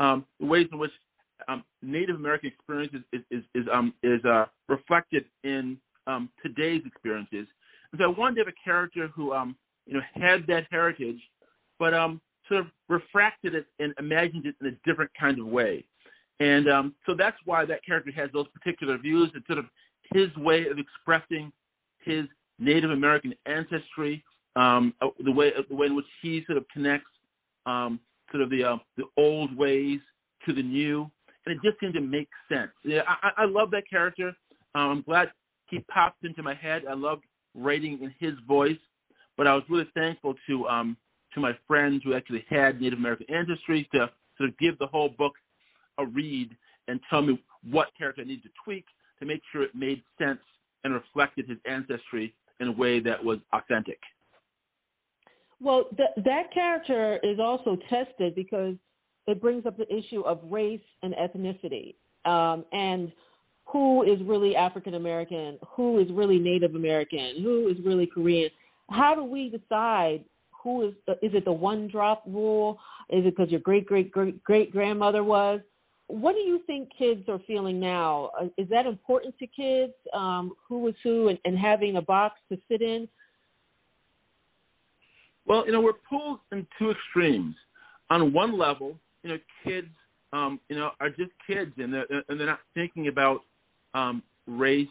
um, 0.00 0.24
the 0.40 0.46
ways 0.46 0.66
in 0.72 0.78
which 0.78 0.90
um, 1.48 1.64
Native 1.82 2.16
American 2.16 2.50
experiences 2.50 3.00
is 3.12 3.22
is 3.30 3.44
is, 3.54 3.66
um, 3.72 3.94
is 4.02 4.24
uh, 4.24 4.46
reflected 4.68 5.24
in 5.42 5.78
um, 6.06 6.28
today's 6.42 6.82
experiences. 6.86 7.46
And 7.92 7.98
so 7.98 8.04
I 8.04 8.18
wanted 8.18 8.36
to 8.36 8.40
have 8.42 8.48
a 8.48 8.64
character 8.64 9.08
who 9.14 9.32
um, 9.32 9.56
you 9.86 9.94
know 9.94 10.00
had 10.14 10.46
that 10.48 10.64
heritage, 10.70 11.20
but 11.78 11.94
um, 11.94 12.20
sort 12.48 12.60
of 12.60 12.66
refracted 12.88 13.54
it 13.54 13.66
and 13.78 13.94
imagined 13.98 14.46
it 14.46 14.54
in 14.60 14.66
a 14.68 14.88
different 14.88 15.10
kind 15.18 15.38
of 15.38 15.46
way. 15.46 15.84
And 16.40 16.68
um, 16.68 16.94
so 17.06 17.14
that's 17.16 17.36
why 17.44 17.64
that 17.64 17.84
character 17.84 18.10
has 18.16 18.28
those 18.32 18.46
particular 18.48 18.98
views. 18.98 19.30
It's 19.34 19.46
sort 19.46 19.58
of 19.58 19.66
his 20.12 20.34
way 20.36 20.66
of 20.68 20.78
expressing 20.78 21.52
his 22.04 22.26
Native 22.58 22.90
American 22.90 23.34
ancestry 23.46 24.22
um, 24.56 24.94
uh, 25.00 25.08
the 25.24 25.32
way 25.32 25.52
the 25.68 25.74
way 25.74 25.86
in 25.86 25.96
which 25.96 26.06
he 26.22 26.42
sort 26.46 26.58
of 26.58 26.64
connects 26.72 27.10
um, 27.66 28.00
sort 28.30 28.42
of 28.42 28.50
the 28.50 28.64
uh, 28.64 28.76
the 28.96 29.04
old 29.16 29.56
ways 29.56 30.00
to 30.46 30.52
the 30.52 30.62
new, 30.62 31.10
and 31.46 31.56
it 31.56 31.62
just 31.62 31.80
seemed 31.80 31.94
to 31.94 32.00
make 32.00 32.28
sense. 32.48 32.70
Yeah, 32.84 33.02
I, 33.06 33.42
I 33.42 33.44
love 33.46 33.70
that 33.72 33.88
character. 33.88 34.28
Um, 34.74 34.90
I'm 34.90 35.02
glad 35.02 35.30
he 35.70 35.80
popped 35.80 36.24
into 36.24 36.42
my 36.42 36.54
head. 36.54 36.82
I 36.88 36.94
loved 36.94 37.24
writing 37.54 37.98
in 38.02 38.14
his 38.18 38.34
voice, 38.46 38.78
but 39.36 39.46
I 39.46 39.54
was 39.54 39.64
really 39.68 39.88
thankful 39.94 40.34
to 40.48 40.68
um, 40.68 40.96
to 41.34 41.40
my 41.40 41.52
friends 41.66 42.02
who 42.04 42.14
actually 42.14 42.44
had 42.48 42.80
Native 42.80 42.98
American 42.98 43.26
ancestry 43.34 43.88
to 43.92 44.10
sort 44.36 44.50
of 44.50 44.58
give 44.58 44.78
the 44.78 44.86
whole 44.86 45.08
book 45.08 45.34
a 45.98 46.06
read 46.06 46.50
and 46.88 47.00
tell 47.08 47.22
me 47.22 47.42
what 47.70 47.88
character 47.96 48.22
I 48.22 48.24
needed 48.24 48.44
to 48.44 48.50
tweak 48.64 48.84
to 49.20 49.26
make 49.26 49.40
sure 49.52 49.62
it 49.62 49.74
made 49.74 50.02
sense 50.18 50.40
and 50.82 50.92
reflected 50.92 51.48
his 51.48 51.58
ancestry 51.68 52.34
in 52.60 52.68
a 52.68 52.72
way 52.72 53.00
that 53.00 53.22
was 53.22 53.38
authentic. 53.52 53.98
Well, 55.60 55.84
th- 55.96 56.24
that 56.24 56.52
character 56.52 57.18
is 57.22 57.38
also 57.40 57.76
tested 57.88 58.34
because 58.34 58.74
it 59.26 59.40
brings 59.40 59.66
up 59.66 59.76
the 59.76 59.92
issue 59.92 60.20
of 60.22 60.40
race 60.44 60.80
and 61.02 61.14
ethnicity, 61.14 61.94
um, 62.24 62.64
and 62.72 63.12
who 63.66 64.02
is 64.02 64.20
really 64.22 64.54
African 64.56 64.94
American, 64.94 65.58
who 65.74 65.98
is 65.98 66.08
really 66.10 66.38
Native 66.38 66.74
American, 66.74 67.42
who 67.42 67.68
is 67.68 67.76
really 67.84 68.06
Korean. 68.06 68.50
How 68.90 69.14
do 69.14 69.24
we 69.24 69.48
decide 69.48 70.24
who 70.62 70.92
The, 71.06 71.12
is? 71.12 71.18
Is 71.22 71.34
it 71.34 71.44
the 71.44 71.52
one 71.52 71.88
drop 71.88 72.22
rule? 72.26 72.78
Is 73.08 73.24
it 73.24 73.36
because 73.36 73.50
your 73.50 73.60
great 73.60 73.86
great 73.86 74.10
great 74.10 74.42
great 74.44 74.72
grandmother 74.72 75.24
was? 75.24 75.60
What 76.08 76.34
do 76.34 76.40
you 76.40 76.60
think 76.66 76.90
kids 76.98 77.26
are 77.28 77.40
feeling 77.46 77.80
now? 77.80 78.30
Uh, 78.38 78.46
is 78.58 78.68
that 78.68 78.84
important 78.84 79.34
to 79.38 79.46
kids? 79.46 79.94
Um, 80.12 80.52
who 80.68 80.86
is 80.88 80.94
who, 81.02 81.28
and, 81.28 81.38
and 81.46 81.58
having 81.58 81.96
a 81.96 82.02
box 82.02 82.40
to 82.52 82.58
sit 82.68 82.82
in? 82.82 83.08
Well, 85.46 85.66
you 85.66 85.72
know, 85.72 85.80
we're 85.80 85.92
pulled 86.08 86.40
in 86.52 86.66
two 86.78 86.90
extremes. 86.90 87.54
On 88.10 88.32
one 88.32 88.58
level, 88.58 88.96
you 89.22 89.30
know, 89.30 89.38
kids, 89.64 89.88
um, 90.32 90.60
you 90.68 90.76
know, 90.76 90.90
are 91.00 91.08
just 91.08 91.30
kids, 91.46 91.72
and 91.78 91.92
they're 91.92 92.06
and 92.28 92.38
they're 92.38 92.46
not 92.46 92.60
thinking 92.74 93.08
about 93.08 93.40
um, 93.94 94.22
race 94.46 94.88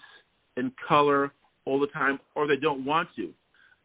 and 0.57 0.71
color 0.87 1.31
all 1.65 1.79
the 1.79 1.87
time, 1.87 2.19
or 2.35 2.47
they 2.47 2.55
don't 2.55 2.85
want 2.85 3.09
to. 3.15 3.31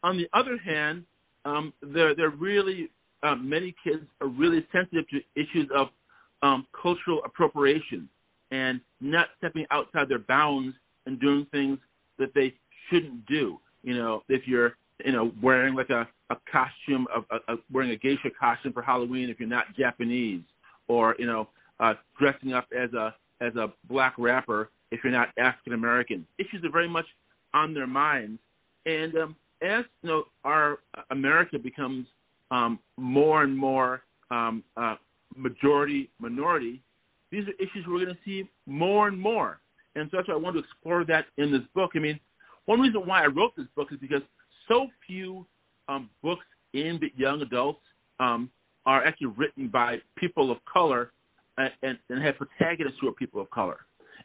On 0.03 0.17
the 0.17 0.29
other 0.39 0.59
hand, 0.59 1.05
um, 1.45 1.73
they're 1.83 2.15
they're 2.15 2.31
really 2.31 2.91
um, 3.23 3.49
many 3.49 3.75
kids 3.85 4.05
are 4.21 4.29
really 4.29 4.67
sensitive 4.73 5.05
to 5.11 5.21
issues 5.35 5.69
of 5.75 5.89
um, 6.43 6.67
cultural 6.81 7.21
appropriation 7.25 8.09
and 8.51 8.81
not 9.01 9.27
stepping 9.39 9.67
outside 9.71 10.09
their 10.09 10.21
bounds 10.21 10.75
and 11.07 11.21
doing 11.21 11.47
things 11.51 11.79
that 12.19 12.31
they 12.35 12.55
shouldn't 12.89 13.27
do. 13.27 13.59
You 13.83 13.95
know, 13.95 14.23
if 14.29 14.47
you're 14.47 14.77
you 15.05 15.13
know 15.13 15.33
wearing 15.43 15.75
like 15.75 15.91
a 15.91 16.09
a 16.31 16.37
costume 16.51 17.07
of 17.15 17.25
a, 17.31 17.53
a, 17.53 17.57
wearing 17.73 17.91
a 17.91 17.97
geisha 17.97 18.31
costume 18.39 18.73
for 18.73 18.83
Halloween 18.83 19.31
if 19.31 19.39
you're 19.39 19.49
not 19.49 19.65
Japanese, 19.77 20.43
or 20.89 21.15
you 21.19 21.27
know 21.27 21.49
uh, 21.81 21.95
dressing 22.19 22.53
up 22.53 22.67
as 22.77 22.93
a 22.95 23.15
as 23.41 23.55
a 23.57 23.73
black 23.89 24.15
rapper 24.19 24.71
if 24.91 25.01
you're 25.05 25.13
not 25.13 25.29
African 25.39 25.75
American. 25.75 26.27
Issues 26.39 26.65
are 26.65 26.71
very 26.71 26.89
much 26.89 27.07
on 27.55 27.75
their 27.75 27.87
minds, 27.87 28.39
and 28.87 29.15
um, 29.17 29.37
as 29.63 29.85
you 30.03 30.09
know, 30.09 30.25
our 30.45 30.79
America 31.11 31.59
becomes 31.59 32.07
um, 32.51 32.79
more 32.97 33.43
and 33.43 33.57
more 33.57 34.03
um, 34.31 34.63
uh, 34.77 34.97
majority 35.37 36.11
minority. 36.19 36.83
These 37.31 37.45
are 37.45 37.53
issues 37.63 37.85
we're 37.87 38.05
going 38.05 38.17
to 38.17 38.21
see 38.25 38.49
more 38.67 39.09
and 39.09 39.19
more, 39.19 39.61
and 39.95 40.09
so 40.11 40.17
that's 40.17 40.29
why 40.29 40.35
I 40.35 40.39
want 40.39 40.57
to 40.57 40.61
explore 40.61 41.05
that 41.05 41.27
in 41.37 41.53
this 41.53 41.63
book. 41.75 41.93
I 41.95 41.99
mean, 41.99 42.19
one 42.67 42.81
reason 42.81 43.03
why 43.07 43.23
I 43.23 43.27
wrote 43.27 43.53
this 43.57 43.67
book 43.77 43.89
is 43.93 43.99
because 44.01 44.23
so 44.69 44.87
few 45.07 45.47
um, 45.89 46.09
books 46.23 46.45
aimed 46.75 47.03
at 47.03 47.19
young 47.19 47.43
adults 47.43 47.81
um, 48.21 48.51
are 48.87 49.05
actually 49.05 49.29
written 49.37 49.69
by 49.69 49.97
people 50.17 50.51
of 50.51 50.59
color 50.71 51.11
and, 51.57 51.71
and, 51.83 51.99
and 52.09 52.25
have 52.25 52.37
protagonists 52.37 52.99
who 53.01 53.09
are 53.09 53.13
people 53.13 53.41
of 53.41 53.51
color. 53.51 53.79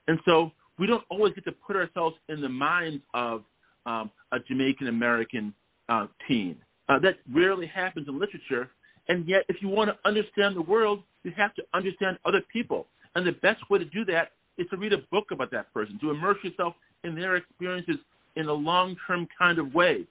And 0.07 0.19
so 0.25 0.51
we 0.77 0.87
don't 0.87 1.03
always 1.09 1.33
get 1.33 1.45
to 1.45 1.51
put 1.51 1.75
ourselves 1.75 2.15
in 2.29 2.41
the 2.41 2.49
minds 2.49 3.03
of 3.13 3.43
um, 3.85 4.11
a 4.31 4.39
Jamaican 4.39 4.87
American 4.87 5.53
uh, 5.89 6.07
teen. 6.27 6.57
Uh, 6.89 6.99
that 6.99 7.15
rarely 7.33 7.67
happens 7.67 8.07
in 8.07 8.19
literature. 8.19 8.69
And 9.07 9.27
yet, 9.27 9.43
if 9.49 9.57
you 9.61 9.67
want 9.67 9.89
to 9.89 10.07
understand 10.07 10.55
the 10.55 10.61
world, 10.61 11.03
you 11.23 11.31
have 11.37 11.53
to 11.55 11.63
understand 11.73 12.17
other 12.25 12.41
people. 12.51 12.87
And 13.15 13.27
the 13.27 13.31
best 13.31 13.69
way 13.69 13.79
to 13.79 13.85
do 13.85 14.05
that 14.05 14.31
is 14.57 14.67
to 14.69 14.77
read 14.77 14.93
a 14.93 14.99
book 15.11 15.25
about 15.31 15.51
that 15.51 15.73
person, 15.73 15.97
to 16.01 16.11
immerse 16.11 16.37
yourself 16.43 16.75
in 17.03 17.15
their 17.15 17.35
experiences 17.35 17.95
in 18.35 18.47
a 18.47 18.53
long 18.53 18.95
term 19.07 19.27
kind 19.37 19.59
of 19.59 19.73
way. 19.73 20.07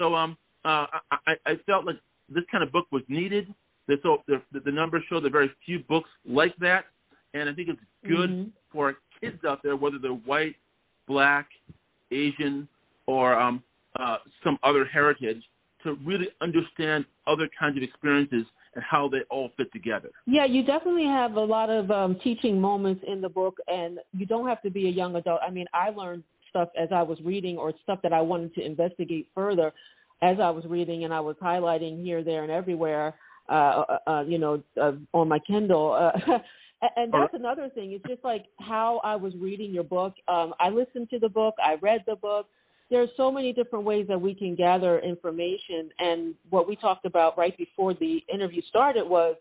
So 0.00 0.14
um, 0.14 0.36
uh, 0.64 0.86
I, 1.12 1.34
I 1.46 1.54
felt 1.66 1.84
like 1.84 1.96
this 2.28 2.44
kind 2.50 2.64
of 2.64 2.72
book 2.72 2.86
was 2.90 3.02
needed. 3.08 3.54
So 4.02 4.22
the, 4.26 4.40
the 4.52 4.70
numbers 4.70 5.02
show 5.08 5.20
there 5.20 5.28
are 5.28 5.30
very 5.30 5.50
few 5.66 5.80
books 5.80 6.08
like 6.24 6.56
that, 6.56 6.84
and 7.34 7.48
I 7.48 7.52
think 7.52 7.68
it's 7.68 7.80
good 8.08 8.30
mm-hmm. 8.30 8.48
for 8.72 8.94
kids 9.20 9.44
out 9.46 9.62
there, 9.62 9.76
whether 9.76 9.98
they're 9.98 10.12
white, 10.12 10.54
black, 11.08 11.48
Asian, 12.12 12.68
or 13.06 13.38
um, 13.38 13.62
uh, 13.98 14.18
some 14.44 14.58
other 14.62 14.84
heritage, 14.84 15.42
to 15.82 15.94
really 16.04 16.28
understand 16.40 17.04
other 17.26 17.48
kinds 17.58 17.76
of 17.76 17.82
experiences 17.82 18.44
and 18.74 18.84
how 18.88 19.08
they 19.08 19.22
all 19.28 19.50
fit 19.56 19.72
together. 19.72 20.10
Yeah, 20.26 20.44
you 20.44 20.64
definitely 20.64 21.06
have 21.06 21.34
a 21.34 21.40
lot 21.40 21.68
of 21.68 21.90
um, 21.90 22.16
teaching 22.22 22.60
moments 22.60 23.02
in 23.08 23.20
the 23.20 23.28
book, 23.28 23.56
and 23.66 23.98
you 24.12 24.24
don't 24.24 24.46
have 24.46 24.62
to 24.62 24.70
be 24.70 24.86
a 24.86 24.90
young 24.90 25.16
adult. 25.16 25.40
I 25.44 25.50
mean, 25.50 25.66
I 25.74 25.90
learned 25.90 26.22
stuff 26.50 26.68
as 26.78 26.88
I 26.92 27.02
was 27.02 27.18
reading 27.24 27.56
or 27.56 27.72
stuff 27.82 28.00
that 28.02 28.12
I 28.12 28.20
wanted 28.20 28.54
to 28.56 28.64
investigate 28.64 29.28
further 29.34 29.72
as 30.22 30.38
I 30.40 30.50
was 30.50 30.64
reading 30.66 31.04
and 31.04 31.14
I 31.14 31.20
was 31.20 31.36
highlighting 31.42 32.02
here, 32.02 32.22
there, 32.22 32.42
and 32.42 32.52
everywhere, 32.52 33.14
uh, 33.48 33.52
uh, 33.52 33.98
uh, 34.06 34.24
you 34.26 34.38
know, 34.38 34.62
uh, 34.80 34.92
on 35.12 35.28
my 35.28 35.38
Kindle. 35.38 35.92
Uh, 35.92 36.38
and 36.96 37.12
that's 37.12 37.34
another 37.34 37.70
thing. 37.74 37.92
It's 37.92 38.04
just 38.06 38.22
like 38.24 38.44
how 38.60 39.00
I 39.02 39.16
was 39.16 39.32
reading 39.36 39.72
your 39.72 39.84
book. 39.84 40.14
Um, 40.28 40.54
I 40.60 40.68
listened 40.68 41.08
to 41.10 41.18
the 41.18 41.28
book. 41.28 41.54
I 41.62 41.76
read 41.80 42.02
the 42.06 42.16
book. 42.16 42.46
There 42.90 43.02
are 43.02 43.08
so 43.16 43.30
many 43.30 43.52
different 43.52 43.84
ways 43.84 44.06
that 44.08 44.20
we 44.20 44.34
can 44.34 44.54
gather 44.56 44.98
information. 44.98 45.90
And 46.00 46.34
what 46.50 46.68
we 46.68 46.76
talked 46.76 47.06
about 47.06 47.38
right 47.38 47.56
before 47.56 47.94
the 47.94 48.22
interview 48.32 48.62
started 48.68 49.08
was 49.08 49.36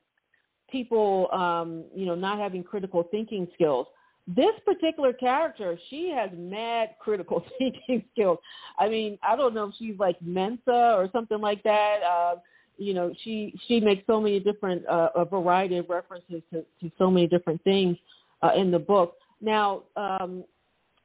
people, 0.72 1.30
um, 1.32 1.84
you 1.96 2.06
know, 2.06 2.16
not 2.16 2.40
having 2.40 2.64
critical 2.64 3.04
thinking 3.10 3.48
skills. 3.56 3.88
This 4.36 4.54
particular 4.64 5.12
character, 5.12 5.78
she 5.90 6.14
has 6.16 6.30
mad 6.38 6.90
critical 7.00 7.44
thinking 7.58 8.04
skills. 8.12 8.38
I 8.78 8.88
mean, 8.88 9.18
I 9.28 9.36
don't 9.36 9.54
know 9.54 9.66
if 9.66 9.74
she's 9.80 9.98
like 9.98 10.22
Mensa 10.22 10.94
or 10.96 11.10
something 11.12 11.42
like 11.42 11.64
that. 11.64 11.98
Uh, 12.04 12.36
you 12.78 12.94
know, 12.94 13.12
she 13.24 13.54
she 13.68 13.80
makes 13.80 14.06
so 14.06 14.22
many 14.22 14.40
different 14.40 14.88
uh, 14.88 15.10
a 15.16 15.26
variety 15.26 15.78
of 15.78 15.90
references 15.90 16.42
to, 16.54 16.64
to 16.82 16.92
so 16.98 17.10
many 17.10 17.28
different 17.28 17.62
things 17.64 17.98
uh, 18.42 18.52
in 18.56 18.72
the 18.72 18.80
book. 18.80 19.16
Now, 19.42 19.84
um, 19.96 20.44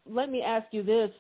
let 0.09 0.31
me 0.31 0.43
ask 0.43 0.67
you 0.73 0.83
this: 0.83 1.11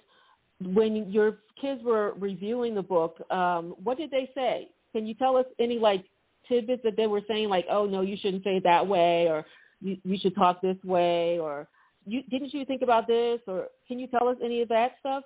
When 0.61 1.11
your 1.11 1.38
kids 1.61 1.81
were 1.83 2.14
reviewing 2.19 2.75
the 2.75 2.83
book, 2.83 3.19
um, 3.31 3.75
what 3.83 3.97
did 3.97 4.11
they 4.11 4.31
say? 4.35 4.69
Can 4.93 5.07
you 5.07 5.14
tell 5.14 5.37
us 5.37 5.47
any 5.59 5.79
like 5.79 6.05
tidbits 6.49 6.83
that 6.85 6.97
they 6.97 7.07
were 7.07 7.23
saying, 7.27 7.49
like, 7.49 7.64
"Oh 7.71 7.87
no, 7.87 8.03
you 8.03 8.17
shouldn't 8.21 8.45
say 8.45 8.57
it 8.59 8.64
that 8.64 8.87
way," 8.87 9.27
or 9.27 9.45
"You, 9.81 9.97
you 10.05 10.19
should 10.21 10.35
talk 10.35 10.61
this 10.61 10.77
way," 10.85 11.38
or 11.38 11.67
you, 12.07 12.23
"Didn't 12.31 12.53
you 12.53 12.64
think 12.64 12.83
about 12.83 13.07
this?" 13.07 13.40
Or 13.47 13.69
can 13.88 13.99
you 13.99 14.07
tell 14.07 14.29
us 14.29 14.37
any 14.43 14.62
of 14.62 14.69
that 14.69 14.97
stuff? 15.01 15.25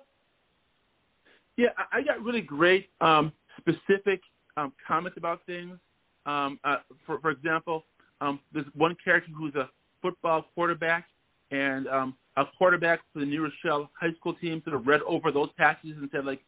Yeah, 1.57 1.69
I 1.91 2.01
got 2.01 2.23
really 2.23 2.41
great 2.41 2.89
um, 3.01 3.33
specific 3.57 4.21
um, 4.55 4.71
comments 4.87 5.17
about 5.17 5.45
things. 5.45 5.77
Um, 6.25 6.59
uh, 6.63 6.77
for, 7.05 7.19
for 7.19 7.31
example, 7.31 7.83
um, 8.21 8.39
there's 8.53 8.65
one 8.75 8.95
character 9.03 9.31
who's 9.37 9.55
a 9.55 9.69
football 10.01 10.45
quarterback, 10.55 11.05
and 11.51 11.87
um, 11.87 12.15
a 12.37 12.43
quarterback 12.57 13.01
for 13.11 13.19
the 13.19 13.25
New 13.25 13.43
Rochelle 13.43 13.89
high 13.99 14.13
school 14.17 14.33
team 14.35 14.61
sort 14.63 14.75
of 14.75 14.87
read 14.87 15.01
over 15.01 15.31
those 15.31 15.49
passages 15.57 15.97
and 15.99 16.09
said, 16.11 16.25
like, 16.25 16.41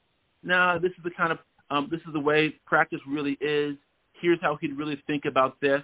"Nah, 0.44 0.78
this 0.78 0.92
is 0.92 1.04
the 1.04 1.12
kind 1.12 1.32
of 1.32 1.40
um, 1.70 1.88
this 1.92 2.02
is 2.02 2.14
the 2.14 2.20
way 2.20 2.56
practice 2.66 3.00
really 3.08 3.38
is. 3.42 3.76
Here's 4.22 4.40
how 4.42 4.58
he'd 4.62 4.78
really 4.78 5.02
think 5.08 5.26
about 5.26 5.60
this." 5.60 5.82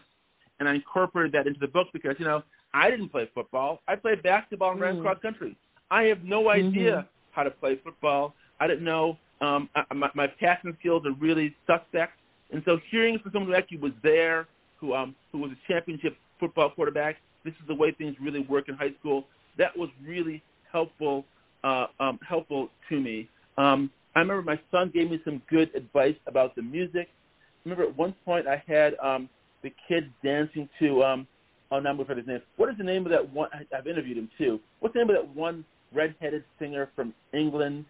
And 0.60 0.68
I 0.68 0.76
incorporated 0.76 1.34
that 1.34 1.48
into 1.48 1.60
the 1.60 1.68
book 1.68 1.88
because 1.94 2.16
you 2.20 2.26
know 2.26 2.44
I 2.78 2.92
didn't 2.92 3.10
play 3.10 3.30
football. 3.34 3.80
I 3.88 3.96
played 3.96 4.22
basketball 4.24 4.72
and 4.72 4.80
ran 4.80 4.98
mm. 4.98 5.02
cross 5.02 5.18
country. 5.22 5.58
I 5.90 6.04
have 6.04 6.24
no 6.24 6.44
mm-hmm. 6.44 6.68
idea 6.68 6.92
mm-hmm. 6.92 7.08
how 7.32 7.44
to 7.44 7.52
play 7.52 7.80
football. 7.84 8.34
I 8.60 8.68
didn't 8.68 8.84
know 8.84 9.18
um, 9.42 9.70
I, 9.76 9.94
my, 9.94 10.10
my 10.16 10.28
passing 10.40 10.76
skills 10.80 11.04
are 11.06 11.14
really 11.14 11.56
suspect. 11.66 12.14
And 12.52 12.62
so 12.66 12.78
hearing 12.92 13.20
from 13.20 13.32
someone 13.34 13.52
who 13.52 13.58
actually 13.58 13.80
was 13.80 13.92
there, 14.04 14.48
who 14.80 14.94
um, 14.94 15.16
who 15.32 15.40
was 15.40 15.52
a 15.52 15.72
championship 15.72 16.16
football 16.40 16.70
quarterback, 16.70 17.18
this 17.44 17.54
is 17.54 17.68
the 17.68 17.76
way 17.76 17.92
things 17.92 18.16
really 18.22 18.42
work 18.42 18.70
in 18.70 18.76
high 18.76 18.94
school. 19.00 19.26
That 19.58 19.76
was 19.76 19.90
really 20.06 20.42
helpful 20.72 21.26
uh, 21.64 21.88
um, 22.00 22.20
helpful 22.28 22.70
to 22.90 23.00
me. 23.00 23.28
Um, 23.58 23.92
I 24.16 24.20
remember 24.20 24.44
my 24.44 24.60
son 24.72 24.92
gave 24.94 25.12
me 25.12 25.20
some 25.26 25.42
good 25.50 25.70
advice 25.76 26.16
about 26.28 26.56
the 26.56 26.62
music. 26.62 27.10
I 27.10 27.70
remember 27.70 27.84
at 27.84 27.98
one 27.98 28.16
point 28.26 28.48
I 28.48 28.64
had 28.68 28.94
um, 29.04 29.30
the 29.64 29.72
kids 29.88 30.08
dancing 30.24 30.70
to 30.80 31.04
um, 31.04 31.28
oh 31.72 31.80
now 31.80 31.90
I'm 31.90 31.98
going 31.98 32.08
to 32.08 32.16
his 32.16 32.28
name. 32.28 32.42
What 32.58 32.70
is 32.70 32.78
the 32.78 32.84
name 32.84 33.06
of 33.06 33.12
that 33.12 33.34
one? 33.34 33.50
I've 33.76 33.88
interviewed 33.88 34.18
him 34.18 34.30
too. 34.38 34.60
What's 34.80 34.94
the 34.94 35.00
name 35.00 35.10
of 35.10 35.16
that 35.16 35.36
one 35.36 35.66
redheaded 35.94 36.44
singer 36.60 36.90
from 36.96 37.14
England? 37.34 37.86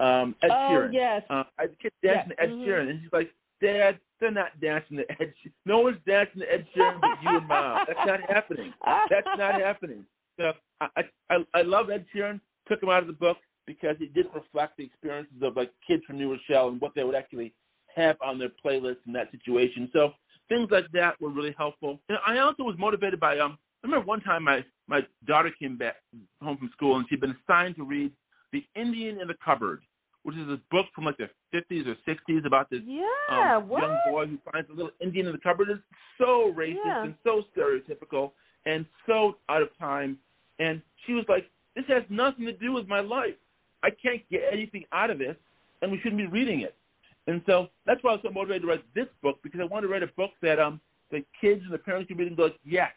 Um, 0.00 0.34
Ed 0.42 0.48
Sheeran. 0.48 0.50
oh, 0.50 0.72
Sheeran. 0.72 0.92
yes. 0.92 1.22
Uh, 1.30 1.42
I 1.58 1.66
kid 1.80 1.92
dancing 2.02 2.32
yeah. 2.32 2.36
to 2.36 2.42
Ed 2.42 2.50
mm-hmm. 2.50 2.70
Sheeran, 2.70 2.90
and 2.90 3.00
he's 3.00 3.12
like, 3.12 3.30
Dad, 3.62 3.98
they're 4.20 4.30
not 4.32 4.60
dancing 4.60 4.96
to 4.96 5.04
Ed. 5.10 5.32
Sheeran. 5.42 5.52
No 5.66 5.80
one's 5.80 5.98
dancing 6.06 6.40
to 6.40 6.52
Ed 6.52 6.66
Sheeran 6.74 7.00
but 7.00 7.22
you 7.22 7.38
and 7.38 7.48
Mom. 7.48 7.84
That's 7.86 8.06
not 8.06 8.20
happening. 8.28 8.72
That's 9.10 9.26
not 9.38 9.60
happening. 9.60 10.04
So 10.36 10.52
I, 10.80 11.02
I 11.30 11.36
I 11.54 11.62
love 11.62 11.90
Ed 11.90 12.06
Sheeran. 12.14 12.40
Took 12.68 12.82
him 12.82 12.88
out 12.88 13.02
of 13.02 13.06
the 13.06 13.12
book 13.12 13.36
because 13.66 13.96
it 14.00 14.14
didn't 14.14 14.34
reflect 14.34 14.76
the 14.76 14.84
experiences 14.84 15.36
of 15.42 15.56
like 15.56 15.70
kids 15.86 16.02
from 16.06 16.18
New 16.18 16.30
Rochelle 16.32 16.68
and 16.68 16.80
what 16.80 16.92
they 16.94 17.04
would 17.04 17.14
actually 17.14 17.52
have 17.94 18.16
on 18.24 18.38
their 18.38 18.50
playlist 18.64 18.96
in 19.06 19.12
that 19.12 19.30
situation. 19.30 19.90
So 19.92 20.12
things 20.52 20.68
like 20.70 20.90
that 20.92 21.20
were 21.20 21.30
really 21.30 21.54
helpful. 21.56 21.98
And 22.08 22.18
I 22.26 22.38
also 22.38 22.62
was 22.62 22.76
motivated 22.78 23.20
by 23.20 23.38
um. 23.38 23.58
I 23.82 23.88
remember 23.88 24.06
one 24.06 24.20
time 24.20 24.44
my 24.44 24.64
my 24.86 25.00
daughter 25.26 25.50
came 25.58 25.76
back 25.76 25.96
home 26.40 26.56
from 26.56 26.70
school 26.72 26.96
and 26.96 27.06
she'd 27.08 27.20
been 27.20 27.34
assigned 27.48 27.74
to 27.76 27.84
read 27.84 28.12
The 28.52 28.64
Indian 28.76 29.20
in 29.20 29.26
the 29.26 29.34
Cupboard 29.44 29.80
which 30.22 30.36
is 30.36 30.48
a 30.48 30.60
book 30.70 30.86
from 30.94 31.04
like 31.04 31.16
the 31.16 31.28
50s 31.54 31.86
or 31.86 31.96
60s 32.08 32.46
about 32.46 32.70
this 32.70 32.80
yeah, 32.86 33.56
um, 33.56 33.68
young 33.68 33.98
boy 34.08 34.26
who 34.26 34.38
finds 34.52 34.68
a 34.70 34.72
little 34.72 34.92
Indian 35.00 35.26
in 35.26 35.32
the 35.32 35.38
cupboard. 35.38 35.68
It's 35.70 35.80
so 36.18 36.52
racist 36.56 36.76
yeah. 36.84 37.04
and 37.04 37.14
so 37.24 37.42
stereotypical 37.56 38.32
and 38.64 38.86
so 39.06 39.36
out 39.48 39.62
of 39.62 39.68
time. 39.78 40.18
And 40.58 40.80
she 41.06 41.12
was 41.12 41.24
like, 41.28 41.50
"This 41.74 41.84
has 41.88 42.04
nothing 42.08 42.46
to 42.46 42.52
do 42.52 42.72
with 42.72 42.86
my 42.86 43.00
life. 43.00 43.34
I 43.82 43.90
can't 43.90 44.22
get 44.30 44.42
anything 44.52 44.84
out 44.92 45.10
of 45.10 45.18
this, 45.18 45.36
and 45.80 45.90
we 45.90 45.98
shouldn't 45.98 46.18
be 46.18 46.26
reading 46.26 46.60
it." 46.60 46.76
And 47.26 47.42
so 47.46 47.68
that's 47.86 48.02
why 48.02 48.10
I 48.10 48.14
was 48.14 48.22
so 48.24 48.30
motivated 48.30 48.62
to 48.62 48.68
write 48.68 48.84
this 48.94 49.06
book 49.22 49.38
because 49.42 49.60
I 49.60 49.64
wanted 49.64 49.86
to 49.86 49.92
write 49.92 50.02
a 50.02 50.10
book 50.16 50.30
that 50.42 50.58
um 50.58 50.80
the 51.10 51.24
kids 51.40 51.62
and 51.64 51.72
the 51.72 51.78
parents 51.78 52.08
can 52.08 52.16
read 52.16 52.28
and 52.28 52.36
go, 52.36 52.50
"Yes, 52.64 52.92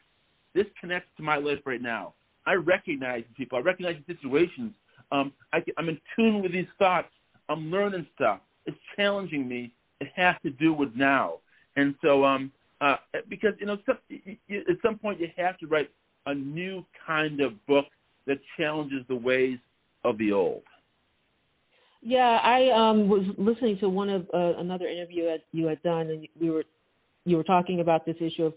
this 0.53 0.65
connects 0.79 1.09
to 1.17 1.23
my 1.23 1.37
life 1.37 1.59
right 1.65 1.81
now. 1.81 2.13
I 2.45 2.53
recognize 2.53 3.23
people. 3.37 3.57
I 3.57 3.61
recognize 3.61 3.95
the 4.07 4.13
situations." 4.13 4.73
Um, 5.11 5.33
I, 5.53 5.59
I'm 5.77 5.89
in 5.89 5.99
tune 6.15 6.41
with 6.41 6.51
these 6.51 6.67
thoughts, 6.79 7.09
I'm 7.49 7.71
learning 7.71 8.07
stuff. 8.15 8.39
It's 8.65 8.77
challenging 8.95 9.47
me. 9.47 9.71
It 10.01 10.07
has 10.15 10.35
to 10.43 10.49
do 10.49 10.73
with 10.73 10.89
now. 10.95 11.35
And 11.75 11.95
so, 12.01 12.25
um, 12.25 12.51
uh, 12.81 12.95
because 13.29 13.53
you 13.59 13.65
know, 13.65 13.77
some, 13.85 13.97
at 14.49 14.77
some 14.83 14.97
point 14.97 15.19
you 15.19 15.27
have 15.37 15.57
to 15.59 15.67
write 15.67 15.89
a 16.25 16.33
new 16.33 16.83
kind 17.05 17.39
of 17.41 17.65
book 17.67 17.85
that 18.27 18.39
challenges 18.57 19.05
the 19.07 19.15
ways 19.15 19.59
of 20.03 20.17
the 20.17 20.31
old. 20.31 20.63
Yeah, 22.07 22.37
I 22.43 22.69
um, 22.69 23.09
was 23.09 23.23
listening 23.35 23.79
to 23.79 23.89
one 23.89 24.11
of 24.11 24.27
uh, 24.31 24.59
another 24.59 24.87
interview 24.87 25.25
that 25.25 25.39
you 25.51 25.65
had 25.65 25.81
done, 25.81 26.11
and 26.11 26.27
we 26.39 26.51
were 26.51 26.63
you 27.25 27.35
were 27.35 27.43
talking 27.43 27.79
about 27.79 28.05
this 28.05 28.15
issue 28.19 28.43
of 28.43 28.53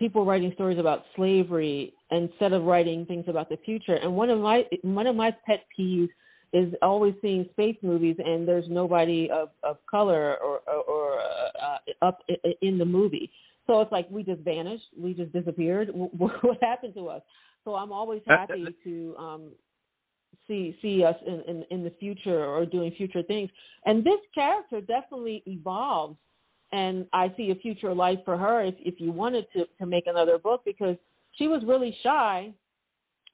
people 0.00 0.26
writing 0.26 0.50
stories 0.54 0.80
about 0.80 1.04
slavery 1.14 1.94
instead 2.10 2.52
of 2.52 2.64
writing 2.64 3.06
things 3.06 3.24
about 3.28 3.48
the 3.48 3.56
future. 3.64 3.94
And 3.94 4.16
one 4.16 4.30
of 4.30 4.40
my 4.40 4.64
one 4.82 5.06
of 5.06 5.14
my 5.14 5.30
pet 5.46 5.64
peeves 5.78 6.08
is 6.52 6.74
always 6.82 7.14
seeing 7.22 7.46
space 7.52 7.76
movies 7.82 8.16
and 8.18 8.48
there's 8.48 8.64
nobody 8.68 9.28
of, 9.30 9.50
of 9.62 9.76
color 9.88 10.36
or, 10.38 10.60
or, 10.66 10.82
or 10.88 11.20
uh, 11.20 12.06
up 12.06 12.18
in 12.62 12.78
the 12.78 12.84
movie. 12.84 13.30
So 13.68 13.80
it's 13.80 13.92
like 13.92 14.08
we 14.10 14.24
just 14.24 14.40
vanished, 14.40 14.86
we 14.98 15.14
just 15.14 15.32
disappeared. 15.32 15.90
What 15.94 16.58
happened 16.60 16.94
to 16.94 17.10
us? 17.10 17.22
So 17.64 17.76
I'm 17.76 17.92
always 17.92 18.22
happy 18.26 18.74
to 18.82 19.16
um, 19.18 19.52
see 20.48 20.76
see 20.82 21.04
us 21.04 21.16
in, 21.26 21.42
in, 21.48 21.64
in 21.70 21.84
the 21.84 21.92
future 21.98 22.44
or 22.44 22.66
doing 22.66 22.92
future 22.96 23.22
things. 23.22 23.50
And 23.84 24.04
this 24.04 24.20
character 24.34 24.80
definitely 24.80 25.42
evolves, 25.46 26.16
and 26.72 27.06
I 27.12 27.32
see 27.36 27.50
a 27.50 27.54
future 27.56 27.94
life 27.94 28.18
for 28.24 28.36
her 28.36 28.62
if 28.62 28.74
if 28.80 29.00
you 29.00 29.12
wanted 29.12 29.46
to 29.54 29.64
to 29.78 29.86
make 29.86 30.06
another 30.06 30.38
book 30.38 30.62
because 30.64 30.96
she 31.32 31.48
was 31.48 31.62
really 31.66 31.96
shy 32.02 32.52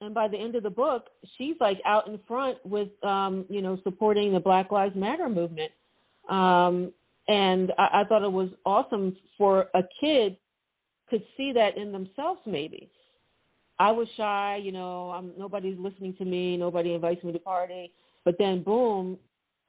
and 0.02 0.12
by 0.12 0.26
the 0.26 0.36
end 0.36 0.56
of 0.56 0.64
the 0.64 0.70
book, 0.70 1.06
she's 1.38 1.54
like 1.60 1.80
out 1.86 2.08
in 2.08 2.18
front 2.26 2.58
with, 2.66 2.88
um, 3.04 3.46
you 3.48 3.62
know, 3.62 3.78
supporting 3.84 4.32
the 4.32 4.40
Black 4.40 4.72
Lives 4.72 4.96
Matter 4.96 5.28
movement. 5.28 5.70
Um, 6.28 6.92
and 7.28 7.72
I, 7.78 8.00
I 8.00 8.04
thought 8.08 8.24
it 8.24 8.32
was 8.32 8.48
awesome 8.66 9.16
for 9.38 9.66
a 9.74 9.82
kid 10.00 10.36
could 11.08 11.22
see 11.36 11.52
that 11.52 11.76
in 11.76 11.92
themselves. 11.92 12.40
Maybe 12.46 12.90
I 13.78 13.90
was 13.90 14.06
shy, 14.16 14.60
you 14.62 14.72
know, 14.72 15.10
I'm, 15.10 15.32
nobody's 15.38 15.78
listening 15.78 16.14
to 16.18 16.24
me, 16.24 16.56
nobody 16.56 16.94
invites 16.94 17.24
me 17.24 17.32
to 17.32 17.38
party. 17.38 17.92
But 18.24 18.36
then, 18.38 18.62
boom, 18.62 19.18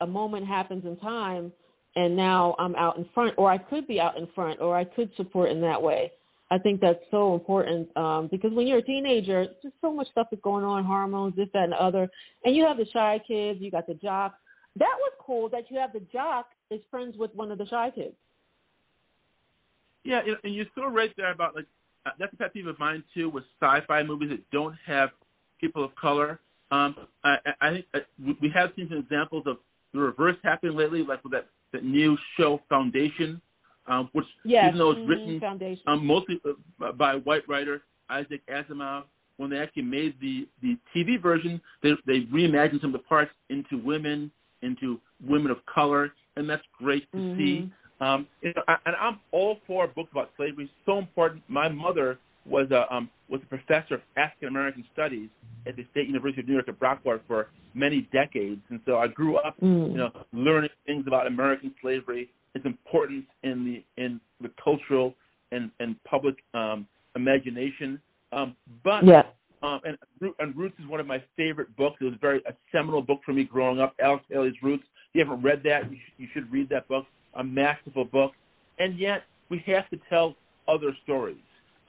a 0.01 0.07
moment 0.07 0.45
happens 0.45 0.85
in 0.85 0.97
time, 0.97 1.51
and 1.95 2.15
now 2.15 2.55
I'm 2.59 2.75
out 2.75 2.97
in 2.97 3.05
front, 3.13 3.33
or 3.37 3.51
I 3.51 3.57
could 3.57 3.87
be 3.87 3.99
out 3.99 4.17
in 4.17 4.27
front, 4.35 4.59
or 4.61 4.75
I 4.75 4.83
could 4.83 5.09
support 5.15 5.51
in 5.51 5.61
that 5.61 5.81
way. 5.81 6.11
I 6.51 6.59
think 6.59 6.81
that's 6.81 6.99
so 7.09 7.33
important 7.33 7.95
um, 7.97 8.27
because 8.29 8.51
when 8.53 8.67
you're 8.67 8.79
a 8.79 8.83
teenager, 8.83 9.47
just 9.63 9.73
so 9.81 9.91
much 9.91 10.07
stuff 10.11 10.27
is 10.31 10.39
going 10.43 10.63
on, 10.63 10.83
hormones, 10.83 11.35
this, 11.35 11.47
that, 11.53 11.63
and 11.63 11.71
the 11.71 11.81
other. 11.81 12.07
And 12.43 12.55
you 12.55 12.65
have 12.67 12.77
the 12.77 12.85
shy 12.93 13.19
kids, 13.27 13.59
you 13.59 13.71
got 13.71 13.87
the 13.87 13.95
jock. 13.95 14.35
That 14.75 14.95
was 14.99 15.13
cool 15.19 15.49
that 15.49 15.71
you 15.71 15.79
have 15.79 15.93
the 15.93 16.01
jock 16.11 16.47
is 16.69 16.81
friends 16.91 17.15
with 17.17 17.33
one 17.33 17.51
of 17.51 17.57
the 17.57 17.65
shy 17.67 17.91
kids. 17.95 18.13
Yeah, 20.03 20.21
and 20.43 20.53
you're 20.53 20.65
so 20.75 20.85
right 20.85 21.11
there 21.17 21.31
about 21.31 21.55
like 21.55 21.65
uh, 22.05 22.11
that's 22.19 22.33
a 22.33 22.37
pet 22.37 22.53
peeve 22.53 22.67
of 22.67 22.77
mine 22.79 23.03
too 23.13 23.29
with 23.29 23.43
sci-fi 23.61 24.03
movies 24.03 24.29
that 24.29 24.49
don't 24.51 24.75
have 24.85 25.09
people 25.59 25.83
of 25.83 25.95
color. 25.95 26.39
Um, 26.71 26.95
I, 27.23 27.35
I 27.61 27.69
think 27.71 27.85
uh, 27.93 27.99
we 28.41 28.51
have 28.53 28.71
seen 28.75 28.87
some 28.89 28.99
examples 28.99 29.43
of 29.45 29.57
the 29.93 29.99
reverse 29.99 30.37
happening 30.43 30.75
lately, 30.75 31.03
like 31.07 31.23
with 31.23 31.33
that, 31.33 31.47
that 31.71 31.83
new 31.83 32.17
show 32.37 32.59
Foundation, 32.67 33.39
um, 33.87 34.09
which 34.13 34.25
yes. 34.43 34.65
even 34.67 34.79
though 34.79 34.91
it's 34.91 34.99
mm-hmm. 34.99 35.09
written 35.09 35.39
um, 35.87 36.05
mostly 36.05 36.41
uh, 36.45 36.91
by 36.93 37.13
a 37.13 37.19
white 37.19 37.47
writer, 37.47 37.81
Isaac 38.09 38.41
Asimov, 38.47 39.03
when 39.37 39.49
they 39.49 39.57
actually 39.57 39.83
made 39.83 40.15
the, 40.19 40.47
the 40.61 40.77
TV 40.95 41.21
version, 41.21 41.59
they, 41.81 41.91
they 42.05 42.21
reimagined 42.33 42.81
some 42.81 42.93
of 42.93 43.01
the 43.01 43.07
parts 43.07 43.31
into 43.49 43.77
women, 43.83 44.31
into 44.61 44.99
women 45.27 45.51
of 45.51 45.57
color, 45.65 46.11
and 46.35 46.49
that's 46.49 46.63
great 46.77 47.09
to 47.11 47.17
mm-hmm. 47.17 47.37
see. 47.37 47.71
Um, 48.03 48.27
you 48.41 48.53
know, 48.55 48.63
I, 48.67 48.75
and 48.85 48.95
I'm 48.95 49.19
all 49.31 49.57
for 49.65 49.87
books 49.87 50.09
about 50.11 50.29
slavery. 50.35 50.69
So 50.85 50.97
important. 50.97 51.43
My 51.47 51.69
mother 51.69 52.19
was 52.45 52.69
a 52.71 52.93
um, 52.93 53.09
was 53.29 53.41
a 53.43 53.45
professor 53.45 53.95
of 53.95 54.01
African 54.17 54.49
American 54.49 54.83
studies 54.91 55.29
at 55.65 55.75
the 55.75 55.85
State 55.91 56.07
University 56.07 56.41
of 56.41 56.47
New 56.47 56.53
York 56.53 56.67
at 56.67 56.79
Brockport 56.79 57.21
for 57.27 57.47
many 57.73 58.07
decades, 58.11 58.61
and 58.69 58.79
so 58.85 58.97
I 58.97 59.07
grew 59.07 59.37
up, 59.37 59.55
mm. 59.61 59.91
you 59.91 59.97
know, 59.97 60.11
learning 60.33 60.69
things 60.85 61.05
about 61.07 61.27
American 61.27 61.73
slavery, 61.81 62.29
its 62.53 62.65
importance 62.65 63.25
in 63.43 63.63
the 63.65 64.03
in 64.03 64.19
the 64.41 64.51
cultural 64.61 65.13
and 65.51 65.71
and 65.79 65.95
public 66.03 66.35
um, 66.53 66.85
imagination. 67.15 68.01
Um, 68.31 68.55
but 68.83 69.05
yeah. 69.05 69.23
Um, 69.61 69.79
and, 69.85 69.97
and 70.39 70.53
Roots 70.57 70.75
is 70.77 70.89
one 70.89 70.99
of 70.99 71.07
my 71.07 71.23
favorite 71.37 71.73
books. 71.77 71.95
It 72.01 72.03
was 72.03 72.15
very 72.19 72.41
a 72.45 72.53
seminal 72.69 73.01
book 73.01 73.21
for 73.25 73.31
me 73.31 73.45
growing 73.45 73.79
up. 73.79 73.95
Alex 74.03 74.25
Haley's 74.29 74.61
Roots. 74.61 74.83
If 74.83 75.15
you 75.15 75.23
haven't 75.23 75.41
read 75.41 75.61
that, 75.63 75.89
you, 75.89 75.95
sh- 75.95 76.13
you 76.17 76.27
should 76.33 76.51
read 76.51 76.67
that 76.67 76.85
book. 76.89 77.05
A 77.37 77.43
masterful 77.43 78.05
book. 78.05 78.31
And 78.79 78.97
yet, 78.97 79.23
we 79.49 79.63
have 79.67 79.89
to 79.89 79.99
tell 80.09 80.35
other 80.67 80.95
stories. 81.03 81.37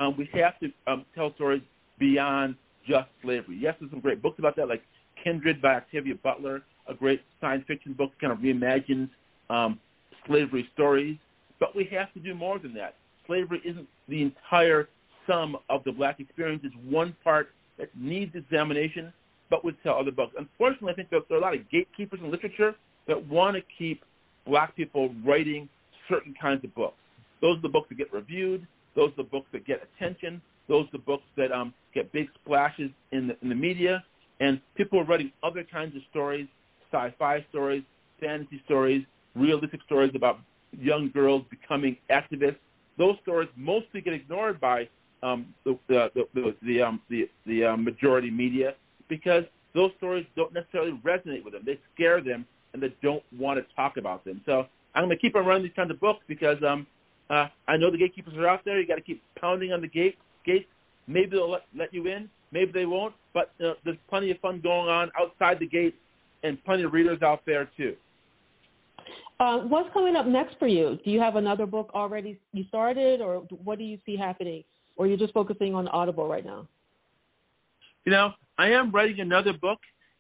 Um, 0.01 0.15
we 0.19 0.29
have 0.35 0.59
to 0.61 0.69
um, 0.91 1.05
tell 1.15 1.33
stories 1.35 1.63
beyond 1.99 2.57
just 2.87 3.09
slavery. 3.23 3.59
Yes, 3.61 3.75
there's 3.81 3.91
some 3.91 4.01
great 4.01 4.23
books 4.23 4.39
about 4.39 4.57
that, 4.57 4.69
like 4.69 4.83
Kindred 5.23 5.63
by 5.63 5.75
Octavia 5.75 6.15
Butler, 6.23 6.63
a 6.89 6.95
great 6.95 7.23
science 7.41 7.65
fiction 7.67 7.95
book 7.95 8.11
that 8.11 8.21
kind 8.21 8.33
of 8.33 8.39
reimagines 8.41 9.09
um, 9.49 9.79
slavery 10.27 10.69
stories. 10.75 11.17
But 11.61 11.75
we 11.75 11.89
have 11.93 12.13
to 12.15 12.21
do 12.21 12.35
more 12.35 12.59
than 12.59 12.75
that. 12.75 12.97
Slavery 13.27 13.63
isn't 13.65 13.89
the 14.09 14.23
entire 14.23 14.89
sum 15.27 15.57
of 15.71 15.83
the 15.85 15.93
black 15.93 16.21
experience. 16.21 16.63
It's 16.65 16.75
one 16.85 17.17
part 17.25 17.49
that 17.79 17.89
needs 17.97 18.35
examination, 18.35 19.13
but 19.51 19.65
would 19.65 19.77
tell 19.83 19.95
other 19.95 20.11
books. 20.11 20.35
Unfortunately, 20.39 20.93
I 20.93 20.95
think 20.95 21.11
there 21.11 21.21
are 21.31 21.37
a 21.37 21.41
lot 21.41 21.55
of 21.55 21.61
gatekeepers 21.71 22.21
in 22.23 22.31
literature 22.31 22.75
that 23.09 23.29
want 23.29 23.57
to 23.57 23.63
keep 23.79 24.03
black 24.47 24.77
people 24.77 25.15
writing 25.25 25.69
certain 26.09 26.35
kinds 26.41 26.65
of 26.65 26.75
books. 26.75 26.97
Those 27.41 27.59
are 27.59 27.63
the 27.63 27.69
books 27.69 27.89
that 27.89 27.99
get 27.99 28.13
reviewed. 28.13 28.67
Those 28.97 29.11
are 29.13 29.23
the 29.23 29.29
books 29.29 29.47
that 29.53 29.67
get 29.67 29.81
attention. 29.97 30.41
Those 30.69 30.87
are 30.87 30.93
the 30.93 30.99
books 30.99 31.25
that 31.37 31.53
um, 31.53 31.75
get 31.95 32.13
big 32.13 32.29
splashes 32.43 32.91
in 33.13 33.29
the, 33.29 33.37
in 33.43 33.49
the 33.49 33.55
media. 33.55 34.03
And 34.41 34.61
people 34.77 35.01
are 35.01 35.05
writing 35.05 35.33
other 35.43 35.65
kinds 35.65 35.95
of 35.97 36.03
stories, 36.11 36.47
sci-fi 36.91 37.45
stories, 37.51 37.83
fantasy 38.21 38.61
stories, 38.65 39.05
realistic 39.35 39.81
stories 39.87 40.13
about 40.15 40.39
young 40.73 41.11
girls 41.13 41.45
becoming 41.51 41.97
activists. 42.11 42.57
Those 42.99 43.17
stories 43.23 43.49
mostly 43.57 44.01
get 44.01 44.15
ignored 44.15 44.61
by 44.61 44.89
um, 45.23 45.55
the 45.65 45.79
the 45.89 46.09
the 46.35 46.55
the, 46.63 46.83
um, 46.83 47.01
the, 47.09 47.29
the 47.47 47.65
um, 47.65 47.85
majority 47.85 48.31
media 48.31 48.75
because 49.09 49.45
those 49.75 49.91
stories 49.97 50.27
don't 50.37 50.53
necessarily 50.53 50.93
resonate 51.05 51.45
with 51.45 51.55
them. 51.55 51.63
They 51.67 51.79
scare 51.95 52.21
them, 52.21 52.47
and 52.75 52.83
they 52.83 52.95
don't 53.03 53.23
want 53.39 53.59
to 53.59 53.75
talk 53.75 53.97
about 53.97 54.25
them. 54.25 54.43
So 54.45 54.67
I'm 54.95 55.05
going 55.05 55.17
to 55.17 55.21
keep 55.21 55.35
on 55.37 55.47
running 55.47 55.63
these 55.63 55.73
kinds 55.75 55.91
of 55.91 56.01
books 56.01 56.21
because 56.29 56.59
um, 56.69 56.87
uh, 57.31 57.47
I 57.67 57.77
know 57.79 57.91
the 57.91 57.97
gatekeepers 57.97 58.35
are 58.35 58.49
out 58.49 58.61
there. 58.65 58.79
You 58.79 58.87
got 58.87 58.97
to 58.97 59.01
keep 59.01 59.23
pounding 59.41 59.73
on 59.73 59.81
the 59.81 59.89
gate 59.89 60.17
gates. 60.45 60.67
Maybe 61.07 61.31
they'll 61.31 61.51
let, 61.51 61.63
let 61.77 61.95
you 61.95 62.07
in. 62.07 62.29
Maybe 62.53 62.73
they 62.73 62.85
won't. 62.85 63.15
But 63.33 63.51
uh, 63.65 63.75
there's 63.85 63.97
plenty 64.11 64.31
of 64.31 64.39
fun 64.41 64.61
going 64.63 64.89
on 64.89 65.11
outside 65.19 65.59
the 65.59 65.67
gate, 65.67 65.95
and 66.43 66.63
plenty 66.65 66.83
of 66.83 66.93
readers 66.93 67.23
out 67.23 67.41
there 67.47 67.71
too. 67.77 67.95
Uh, 69.41 69.59
what's 69.61 69.93
coming 69.93 70.17
up 70.17 70.27
next 70.27 70.57
for 70.59 70.69
you? 70.69 70.99
Do 71.05 71.11
you 71.11 71.21
have 71.21 71.37
another 71.37 71.67
book 71.67 71.91
already 71.95 72.39
you 72.53 72.65
started, 72.69 73.21
or 73.21 73.41
what 73.65 73.79
do 73.79 73.85
you 73.85 73.99
see 74.07 74.17
happening? 74.17 74.63
Or 74.97 75.07
you're 75.07 75.19
just 75.19 75.33
focusing 75.33 75.75
on 75.75 75.89
Audible 75.89 76.29
right 76.29 76.45
now? 76.45 76.69
You 78.05 78.13
know, 78.13 78.31
I 78.59 78.69
am 78.69 78.93
writing 78.93 79.21
another 79.21 79.53
book. 79.53 79.79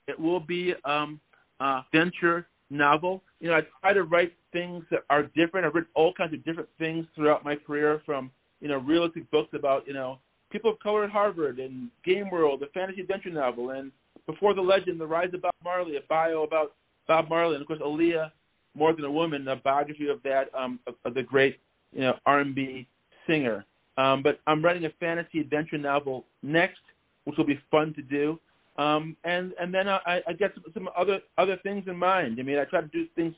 It 0.08 0.18
will 0.18 0.40
be 0.40 0.74
um, 0.84 1.20
a 1.64 1.84
venture 1.92 2.46
novel. 2.70 3.22
You 3.40 3.48
know, 3.48 3.56
I 3.56 3.60
try 3.80 3.92
to 3.94 4.02
write 4.04 4.32
things 4.52 4.84
that 4.90 5.00
are 5.10 5.24
different. 5.34 5.66
I've 5.66 5.74
written 5.74 5.90
all 5.94 6.12
kinds 6.12 6.34
of 6.34 6.44
different 6.44 6.68
things 6.78 7.06
throughout 7.14 7.44
my 7.44 7.56
career, 7.56 8.02
from 8.04 8.30
you 8.60 8.68
know, 8.68 8.78
realistic 8.78 9.30
books 9.30 9.50
about 9.54 9.86
you 9.86 9.94
know 9.94 10.18
people 10.50 10.70
of 10.70 10.78
color 10.78 11.04
at 11.04 11.10
Harvard 11.10 11.58
and 11.58 11.90
Game 12.04 12.30
World, 12.30 12.62
a 12.62 12.66
fantasy 12.68 13.00
adventure 13.00 13.30
novel, 13.30 13.70
and 13.70 13.90
Before 14.26 14.54
the 14.54 14.60
Legend, 14.60 15.00
The 15.00 15.06
Rise 15.06 15.34
of 15.34 15.42
Bob 15.42 15.54
Marley, 15.64 15.96
a 15.96 16.00
bio 16.08 16.44
about 16.44 16.72
Bob 17.08 17.28
Marley, 17.28 17.54
and 17.54 17.62
of 17.62 17.66
course, 17.66 17.80
Aaliyah, 17.80 18.30
More 18.74 18.94
Than 18.94 19.04
a 19.04 19.10
Woman, 19.10 19.48
a 19.48 19.56
biography 19.56 20.08
of 20.08 20.22
that 20.22 20.44
um, 20.56 20.78
of, 20.86 20.94
of 21.04 21.14
the 21.14 21.22
great 21.22 21.58
you 21.92 22.02
know 22.02 22.14
R&B 22.26 22.86
singer. 23.26 23.64
Um, 23.96 24.22
but 24.22 24.40
I'm 24.46 24.64
writing 24.64 24.84
a 24.86 24.90
fantasy 25.00 25.40
adventure 25.40 25.78
novel 25.78 26.24
next, 26.42 26.80
which 27.24 27.36
will 27.38 27.46
be 27.46 27.60
fun 27.70 27.94
to 27.94 28.02
do. 28.02 28.38
Um, 28.76 29.16
and 29.24 29.52
and 29.60 29.72
then 29.72 29.88
I, 29.88 30.20
I 30.26 30.32
get 30.32 30.52
some, 30.54 30.64
some 30.74 30.88
other 30.96 31.20
other 31.38 31.56
things 31.62 31.84
in 31.86 31.96
mind. 31.96 32.38
I 32.40 32.42
mean, 32.42 32.58
I 32.58 32.64
try 32.64 32.80
to 32.80 32.88
do 32.88 33.06
things 33.14 33.34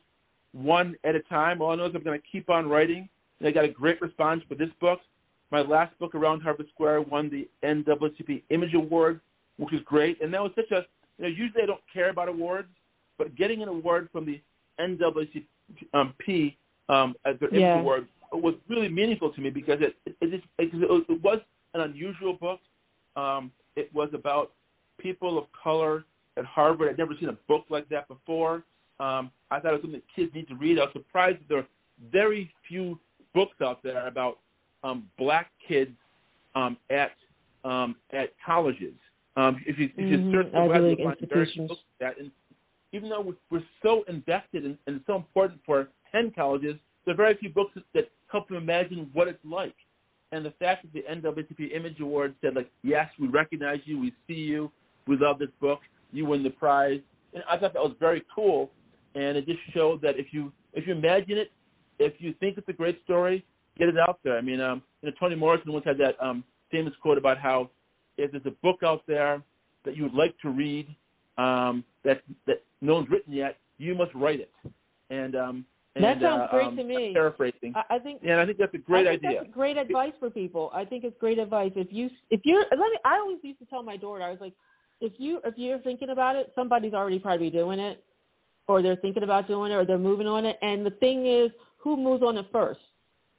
one 0.52 0.96
at 1.04 1.14
a 1.14 1.20
time. 1.20 1.60
All 1.60 1.72
I 1.72 1.76
know 1.76 1.86
is 1.86 1.92
I'm 1.94 2.02
going 2.02 2.18
to 2.18 2.26
keep 2.30 2.48
on 2.48 2.68
writing. 2.68 3.08
And 3.38 3.48
I 3.48 3.52
got 3.52 3.64
a 3.64 3.68
great 3.68 4.00
response 4.00 4.42
for 4.48 4.54
this 4.54 4.70
book. 4.80 5.00
My 5.50 5.60
last 5.60 5.96
book, 5.98 6.14
Around 6.14 6.40
Harvard 6.40 6.66
Square, 6.72 7.02
won 7.02 7.30
the 7.30 7.48
NAACP 7.62 8.42
Image 8.50 8.74
Award, 8.74 9.20
which 9.58 9.74
is 9.74 9.80
great. 9.84 10.20
And 10.22 10.32
that 10.32 10.42
was 10.42 10.52
such 10.54 10.70
a 10.70 10.86
you 11.18 11.24
know 11.24 11.28
usually 11.28 11.62
I 11.62 11.66
don't 11.66 11.82
care 11.92 12.10
about 12.10 12.28
awards, 12.28 12.68
but 13.18 13.36
getting 13.36 13.62
an 13.62 13.68
award 13.68 14.08
from 14.12 14.24
the 14.24 14.40
NAACP 14.80 15.44
um, 15.92 16.14
um, 16.94 17.14
as 17.26 17.38
their 17.40 17.54
yeah. 17.54 17.74
Image 17.74 17.80
Award 17.80 18.08
was 18.32 18.54
really 18.68 18.88
meaningful 18.88 19.32
to 19.32 19.40
me 19.40 19.50
because 19.50 19.78
it 19.80 19.94
it, 20.06 20.16
it, 20.20 20.30
just, 20.30 20.44
it, 20.58 21.06
it 21.08 21.22
was 21.22 21.40
an 21.74 21.82
unusual 21.82 22.34
book. 22.34 22.60
Um, 23.16 23.52
it 23.76 23.94
was 23.94 24.08
about 24.14 24.52
people 25.06 25.38
of 25.38 25.44
color 25.62 26.04
at 26.36 26.44
Harvard. 26.44 26.90
I'd 26.90 26.98
never 26.98 27.14
seen 27.18 27.28
a 27.28 27.38
book 27.48 27.64
like 27.70 27.88
that 27.90 28.08
before. 28.08 28.64
Um, 28.98 29.30
I 29.50 29.60
thought 29.60 29.68
it 29.68 29.72
was 29.72 29.82
something 29.82 30.00
that 30.00 30.14
kids 30.14 30.34
need 30.34 30.48
to 30.48 30.56
read. 30.56 30.78
I 30.78 30.82
was 30.82 30.92
surprised 30.92 31.38
that 31.40 31.48
there 31.48 31.58
are 31.58 31.66
very 32.10 32.52
few 32.66 32.98
books 33.34 33.56
out 33.62 33.82
there 33.82 34.06
about 34.08 34.38
um, 34.82 35.08
black 35.16 35.50
kids 35.66 35.92
um, 36.54 36.76
at 36.90 37.12
um, 37.64 37.96
at 38.12 38.30
colleges. 38.44 38.94
Um, 39.36 39.62
if 39.66 39.78
you 39.78 39.90
if 39.96 40.10
you 40.10 40.18
Mhm, 40.18 40.32
search 40.32 40.52
the 40.52 40.60
web, 40.62 40.82
you'll 40.82 40.96
find 40.96 41.28
very 41.28 41.46
few 41.52 41.68
books 41.68 41.82
like 42.00 42.16
that. 42.16 42.20
And 42.20 42.30
even 42.92 43.08
though 43.08 43.20
we're, 43.20 43.36
we're 43.50 43.64
so 43.82 44.02
invested 44.08 44.64
in, 44.64 44.78
and 44.86 45.00
so 45.06 45.16
important 45.16 45.60
for 45.66 45.88
10 46.12 46.32
colleges, 46.32 46.76
there 47.04 47.14
are 47.14 47.16
very 47.16 47.36
few 47.36 47.50
books 47.50 47.72
that, 47.74 47.84
that 47.94 48.10
help 48.28 48.48
them 48.48 48.56
imagine 48.56 49.10
what 49.12 49.28
it's 49.28 49.44
like. 49.44 49.74
And 50.32 50.44
the 50.44 50.52
fact 50.52 50.84
that 50.84 50.92
the 50.92 51.02
NAACP 51.02 51.74
Image 51.74 52.00
Award 52.00 52.34
said, 52.40 52.54
like, 52.54 52.70
yes, 52.82 53.08
we 53.18 53.28
recognize 53.28 53.80
you, 53.84 53.98
we 54.00 54.12
see 54.26 54.34
you, 54.34 54.72
we 55.06 55.16
love 55.16 55.38
this 55.38 55.48
book, 55.60 55.80
you 56.12 56.26
win 56.26 56.42
the 56.42 56.50
prize. 56.50 57.00
And 57.34 57.42
I 57.50 57.58
thought 57.58 57.72
that 57.74 57.82
was 57.82 57.94
very 58.00 58.22
cool. 58.34 58.70
And 59.14 59.36
it 59.36 59.46
just 59.46 59.60
showed 59.72 60.02
that 60.02 60.18
if 60.18 60.26
you 60.32 60.52
if 60.74 60.86
you 60.86 60.94
imagine 60.94 61.38
it, 61.38 61.50
if 61.98 62.14
you 62.18 62.34
think 62.38 62.58
it's 62.58 62.68
a 62.68 62.72
great 62.72 63.02
story, 63.04 63.44
get 63.78 63.88
it 63.88 63.96
out 63.98 64.18
there. 64.24 64.36
I 64.36 64.42
mean, 64.42 64.60
um, 64.60 64.82
you 65.00 65.08
know, 65.08 65.16
Toni 65.18 65.34
Morrison 65.34 65.72
once 65.72 65.86
had 65.86 65.96
that 65.98 66.22
um, 66.22 66.44
famous 66.70 66.92
quote 67.00 67.16
about 67.16 67.38
how 67.38 67.70
if 68.18 68.30
there's 68.32 68.46
a 68.46 68.50
book 68.62 68.80
out 68.84 69.02
there 69.06 69.42
that 69.84 69.96
you 69.96 70.02
would 70.02 70.14
like 70.14 70.34
to 70.42 70.50
read 70.50 70.86
um, 71.38 71.84
that 72.04 72.22
that 72.46 72.62
no 72.80 72.94
one's 72.94 73.08
written 73.10 73.32
yet, 73.32 73.56
you 73.78 73.94
must 73.94 74.14
write 74.14 74.40
it. 74.40 74.52
And 75.10 75.34
um, 75.34 75.64
and, 75.96 76.04
That 76.04 76.20
sounds 76.20 76.42
uh, 76.44 76.50
great 76.50 76.66
um, 76.66 76.76
to 76.76 76.84
me. 76.84 77.12
Paraphrasing. 77.14 77.72
I, 77.74 77.96
I 77.96 77.98
think 77.98 78.20
yeah, 78.22 78.32
and 78.32 78.40
I 78.40 78.46
think 78.46 78.58
that's 78.58 78.74
a 78.74 78.78
great 78.78 79.06
I 79.06 79.12
think 79.12 79.24
idea. 79.24 79.40
That's 79.42 79.54
great 79.54 79.78
advice 79.78 80.12
for 80.20 80.28
people. 80.28 80.70
I 80.74 80.84
think 80.84 81.04
it's 81.04 81.16
great 81.18 81.38
advice. 81.38 81.72
If 81.74 81.88
you 81.90 82.10
if 82.30 82.40
you're 82.44 82.64
let 82.70 82.78
me 82.78 82.98
I 83.04 83.16
always 83.16 83.38
used 83.42 83.58
to 83.60 83.64
tell 83.66 83.82
my 83.82 83.96
daughter, 83.96 84.22
I 84.22 84.30
was 84.30 84.40
like, 84.40 84.52
if 85.00 85.12
you 85.18 85.40
if 85.44 85.54
you're 85.56 85.78
thinking 85.80 86.10
about 86.10 86.36
it, 86.36 86.52
somebody's 86.54 86.94
already 86.94 87.18
probably 87.18 87.50
doing 87.50 87.78
it 87.78 88.02
or 88.68 88.82
they're 88.82 88.96
thinking 88.96 89.22
about 89.22 89.46
doing 89.46 89.72
it 89.72 89.74
or 89.74 89.84
they're 89.84 89.98
moving 89.98 90.26
on 90.26 90.44
it. 90.44 90.56
And 90.62 90.84
the 90.84 90.90
thing 90.90 91.26
is, 91.26 91.50
who 91.78 91.96
moves 91.96 92.22
on 92.22 92.36
it 92.36 92.46
first? 92.50 92.80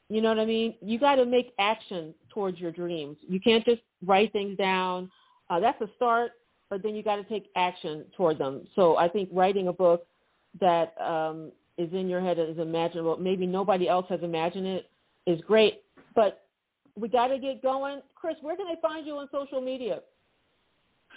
You 0.10 0.22
know 0.22 0.30
what 0.30 0.40
I 0.40 0.46
mean? 0.46 0.76
You 0.82 1.00
got 1.00 1.16
to 1.16 1.26
make 1.26 1.54
action 1.60 2.14
towards 2.30 2.60
your 2.60 2.72
dreams. 2.72 3.18
You 3.28 3.40
can't 3.40 3.66
just 3.66 3.82
write 4.06 4.32
things 4.32 4.58
down. 4.58 5.12
Uh, 5.50 5.60
that's 5.60 5.82
a 5.82 5.88
start, 5.96 6.32
but 6.70 6.82
then 6.82 6.96
you 6.96 7.04
got 7.04 7.18
to 7.18 7.24
take 7.26 7.50
action 7.58 8.06
toward 8.16 8.38
them. 8.38 8.68
So 8.76 8.98
I 8.98 9.10
think 9.10 9.30
writing 9.34 9.68
a 9.68 9.74
book 9.74 10.08
that 10.62 10.94
um, 11.02 11.52
is 11.78 11.92
in 11.92 12.08
your 12.08 12.22
head 12.22 12.40
is 12.40 12.58
imaginable, 12.58 13.18
maybe 13.18 13.46
nobody 13.46 13.90
else 13.90 14.06
has 14.10 14.22
imagined 14.24 14.66
it, 14.66 14.90
is 15.26 15.42
great. 15.42 15.82
But 16.16 16.46
we 16.96 17.10
got 17.10 17.28
to 17.28 17.38
get 17.38 17.62
going. 17.62 18.02
Chris, 18.16 18.36
where 18.42 18.56
can 18.56 18.66
they 18.68 18.80
find 18.82 19.06
you 19.06 19.14
on 19.18 19.28
social 19.32 19.62
media? 19.62 20.00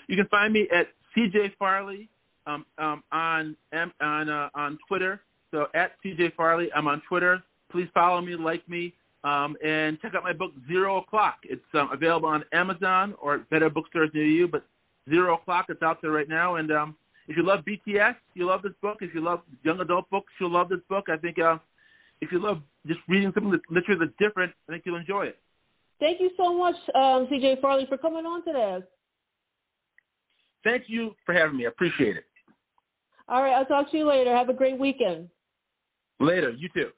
You 0.09 0.17
can 0.17 0.27
find 0.27 0.53
me 0.53 0.69
at 0.73 0.89
CJ 1.17 1.57
Farley 1.59 2.09
um, 2.47 2.65
um, 2.79 3.03
on 3.13 3.57
on 4.01 4.29
uh, 4.29 4.49
on 4.55 4.79
Twitter. 4.89 5.21
So 5.51 5.67
at 5.75 5.93
CJ 6.05 6.35
Farley, 6.35 6.69
I'm 6.75 6.87
on 6.87 7.03
Twitter. 7.09 7.43
Please 7.71 7.89
follow 7.95 8.21
me, 8.21 8.37
like 8.37 8.69
me, 8.69 8.95
um, 9.25 9.57
and 9.65 10.01
check 10.01 10.15
out 10.15 10.23
my 10.23 10.33
book 10.33 10.53
Zero 10.69 10.99
O'clock. 10.99 11.39
It's 11.45 11.63
um, 11.75 11.91
available 11.93 12.29
on 12.29 12.45
Amazon 12.53 13.15
or 13.21 13.37
at 13.37 13.51
better 13.51 13.71
bookstores 13.71 14.11
near 14.15 14.27
you. 14.27 14.49
But 14.49 14.65
Zero 15.09 15.35
O'clock, 15.35 15.67
it's 15.69 15.83
out 15.83 16.03
there 16.03 16.11
right 16.11 16.29
now. 16.29 16.57
And 16.57 16.71
um, 16.73 16.97
if 17.29 17.37
you 17.37 17.45
love 17.45 17.61
BTS, 17.65 18.17
you 18.35 18.47
love 18.47 18.63
this 18.63 18.73
book. 18.83 18.99
If 19.01 19.15
you 19.15 19.21
love 19.21 19.41
young 19.63 19.81
adult 19.81 20.09
books, 20.11 20.33
you'll 20.41 20.53
love 20.53 20.69
this 20.69 20.81
book. 20.89 21.07
I 21.09 21.17
think 21.17 21.39
uh, 21.39 21.59
if 22.21 22.33
you 22.33 22.43
love 22.43 22.59
just 22.87 23.01
reading 23.09 23.31
something 23.35 23.53
that's 23.53 23.63
literally 23.71 24.07
that's 24.07 24.19
different, 24.19 24.53
I 24.69 24.73
think 24.73 24.85
you'll 24.87 24.97
enjoy 24.97 25.27
it. 25.27 25.39
Thank 26.01 26.21
you 26.21 26.31
so 26.37 26.57
much, 26.57 26.77
um, 26.95 27.29
CJ 27.31 27.61
Farley, 27.61 27.85
for 27.87 27.99
coming 27.99 28.25
on 28.25 28.43
today. 28.45 28.79
Thank 30.65 30.85
you 30.89 31.15
for 31.25 31.35
having 31.35 31.57
me. 31.57 31.67
I 31.67 31.69
appreciate 31.69 32.17
it. 32.17 32.25
All 33.29 33.43
right, 33.43 33.55
I'll 33.55 33.67
talk 33.67 33.91
to 33.93 33.97
you 33.97 34.09
later. 34.09 34.35
Have 34.37 34.49
a 34.49 34.55
great 34.55 34.79
weekend. 34.79 35.29
Later. 36.19 36.51
You 36.51 36.69
too. 36.75 36.91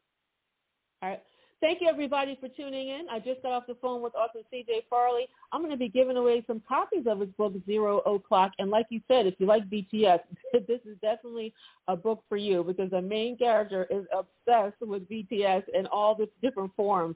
All 1.02 1.10
right. 1.10 1.20
Thank 1.62 1.80
you, 1.80 1.88
everybody, 1.88 2.36
for 2.40 2.48
tuning 2.48 2.88
in. 2.88 3.06
I 3.08 3.20
just 3.20 3.40
got 3.40 3.52
off 3.52 3.68
the 3.68 3.76
phone 3.80 4.02
with 4.02 4.16
author 4.16 4.40
C.J. 4.50 4.86
Farley. 4.90 5.26
I'm 5.52 5.60
going 5.60 5.70
to 5.70 5.76
be 5.76 5.88
giving 5.88 6.16
away 6.16 6.42
some 6.44 6.60
copies 6.68 7.04
of 7.06 7.20
his 7.20 7.28
book, 7.38 7.52
Zero 7.66 7.98
O'Clock. 8.04 8.50
And 8.58 8.68
like 8.68 8.86
you 8.90 9.00
said, 9.06 9.26
if 9.28 9.34
you 9.38 9.46
like 9.46 9.70
BTS, 9.70 10.18
this 10.52 10.80
is 10.84 10.96
definitely 11.00 11.54
a 11.86 11.94
book 11.94 12.24
for 12.28 12.36
you 12.36 12.64
because 12.64 12.90
the 12.90 13.00
main 13.00 13.38
character 13.38 13.86
is 13.90 14.06
obsessed 14.12 14.80
with 14.80 15.08
BTS 15.08 15.62
in 15.72 15.86
all 15.86 16.16
the 16.16 16.28
different 16.42 16.72
forms. 16.74 17.14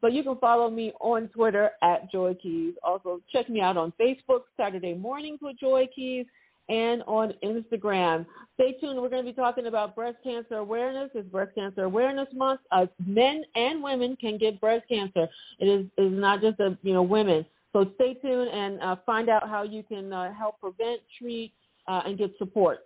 But 0.00 0.12
you 0.12 0.22
can 0.22 0.36
follow 0.38 0.70
me 0.70 0.92
on 1.00 1.28
Twitter 1.28 1.70
at 1.82 2.10
Joy 2.12 2.34
Keys. 2.34 2.74
Also, 2.82 3.20
check 3.32 3.48
me 3.48 3.60
out 3.60 3.76
on 3.76 3.92
Facebook, 3.98 4.42
Saturday 4.56 4.94
Mornings 4.94 5.38
with 5.42 5.58
Joy 5.58 5.88
Keys, 5.94 6.26
and 6.68 7.02
on 7.06 7.32
Instagram. 7.44 8.26
Stay 8.54 8.76
tuned. 8.80 9.00
We're 9.00 9.08
going 9.08 9.24
to 9.24 9.30
be 9.30 9.36
talking 9.36 9.66
about 9.66 9.94
breast 9.94 10.18
cancer 10.24 10.56
awareness. 10.56 11.10
It's 11.14 11.28
Breast 11.28 11.54
Cancer 11.54 11.84
Awareness 11.84 12.28
Month. 12.34 12.60
Uh, 12.72 12.86
men 13.04 13.42
and 13.54 13.82
women 13.82 14.16
can 14.20 14.38
get 14.38 14.60
breast 14.60 14.84
cancer. 14.88 15.28
It 15.58 15.66
is 15.66 15.86
is 15.96 16.12
not 16.12 16.40
just 16.40 16.58
a 16.60 16.76
you 16.82 16.92
know 16.92 17.02
women. 17.02 17.46
So 17.72 17.84
stay 17.96 18.14
tuned 18.14 18.48
and 18.48 18.80
uh, 18.80 18.96
find 19.04 19.28
out 19.28 19.48
how 19.48 19.62
you 19.62 19.82
can 19.82 20.12
uh, 20.12 20.32
help 20.32 20.58
prevent, 20.60 21.00
treat, 21.18 21.52
uh, 21.86 22.02
and 22.06 22.16
get 22.16 22.32
support. 22.38 22.85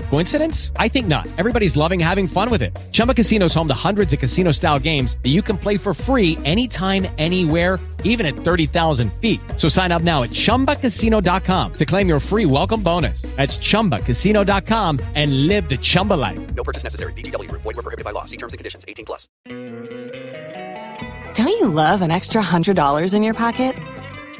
Coincidence? 0.11 0.73
I 0.75 0.89
think 0.89 1.07
not. 1.07 1.25
Everybody's 1.37 1.77
loving 1.77 1.97
having 1.97 2.27
fun 2.27 2.49
with 2.49 2.61
it. 2.61 2.77
Chumba 2.91 3.13
Casino 3.13 3.45
is 3.45 3.53
home 3.53 3.69
to 3.69 3.73
hundreds 3.73 4.11
of 4.11 4.19
casino-style 4.19 4.79
games 4.79 5.15
that 5.23 5.29
you 5.29 5.41
can 5.41 5.57
play 5.57 5.77
for 5.77 5.93
free 5.93 6.37
anytime, 6.43 7.07
anywhere, 7.17 7.79
even 8.03 8.25
at 8.25 8.33
30,000 8.33 9.13
feet. 9.21 9.39
So 9.55 9.69
sign 9.69 9.93
up 9.93 10.01
now 10.01 10.23
at 10.23 10.31
ChumbaCasino.com 10.31 11.73
to 11.75 11.85
claim 11.85 12.09
your 12.09 12.19
free 12.19 12.45
welcome 12.45 12.83
bonus. 12.83 13.21
That's 13.37 13.57
ChumbaCasino.com 13.57 14.99
and 15.15 15.47
live 15.47 15.69
the 15.69 15.77
Chumba 15.77 16.15
life. 16.15 16.55
No 16.55 16.65
purchase 16.65 16.83
necessary. 16.83 17.13
VGW. 17.13 17.49
Void 17.51 17.63
were 17.63 17.73
prohibited 17.81 18.03
by 18.03 18.11
law. 18.11 18.25
See 18.25 18.37
terms 18.37 18.51
and 18.51 18.57
conditions. 18.57 18.83
18 18.89 19.05
plus. 19.05 19.29
Don't 21.35 21.47
you 21.47 21.69
love 21.69 22.01
an 22.01 22.11
extra 22.11 22.41
$100 22.41 23.13
in 23.13 23.23
your 23.23 23.33
pocket? 23.33 23.77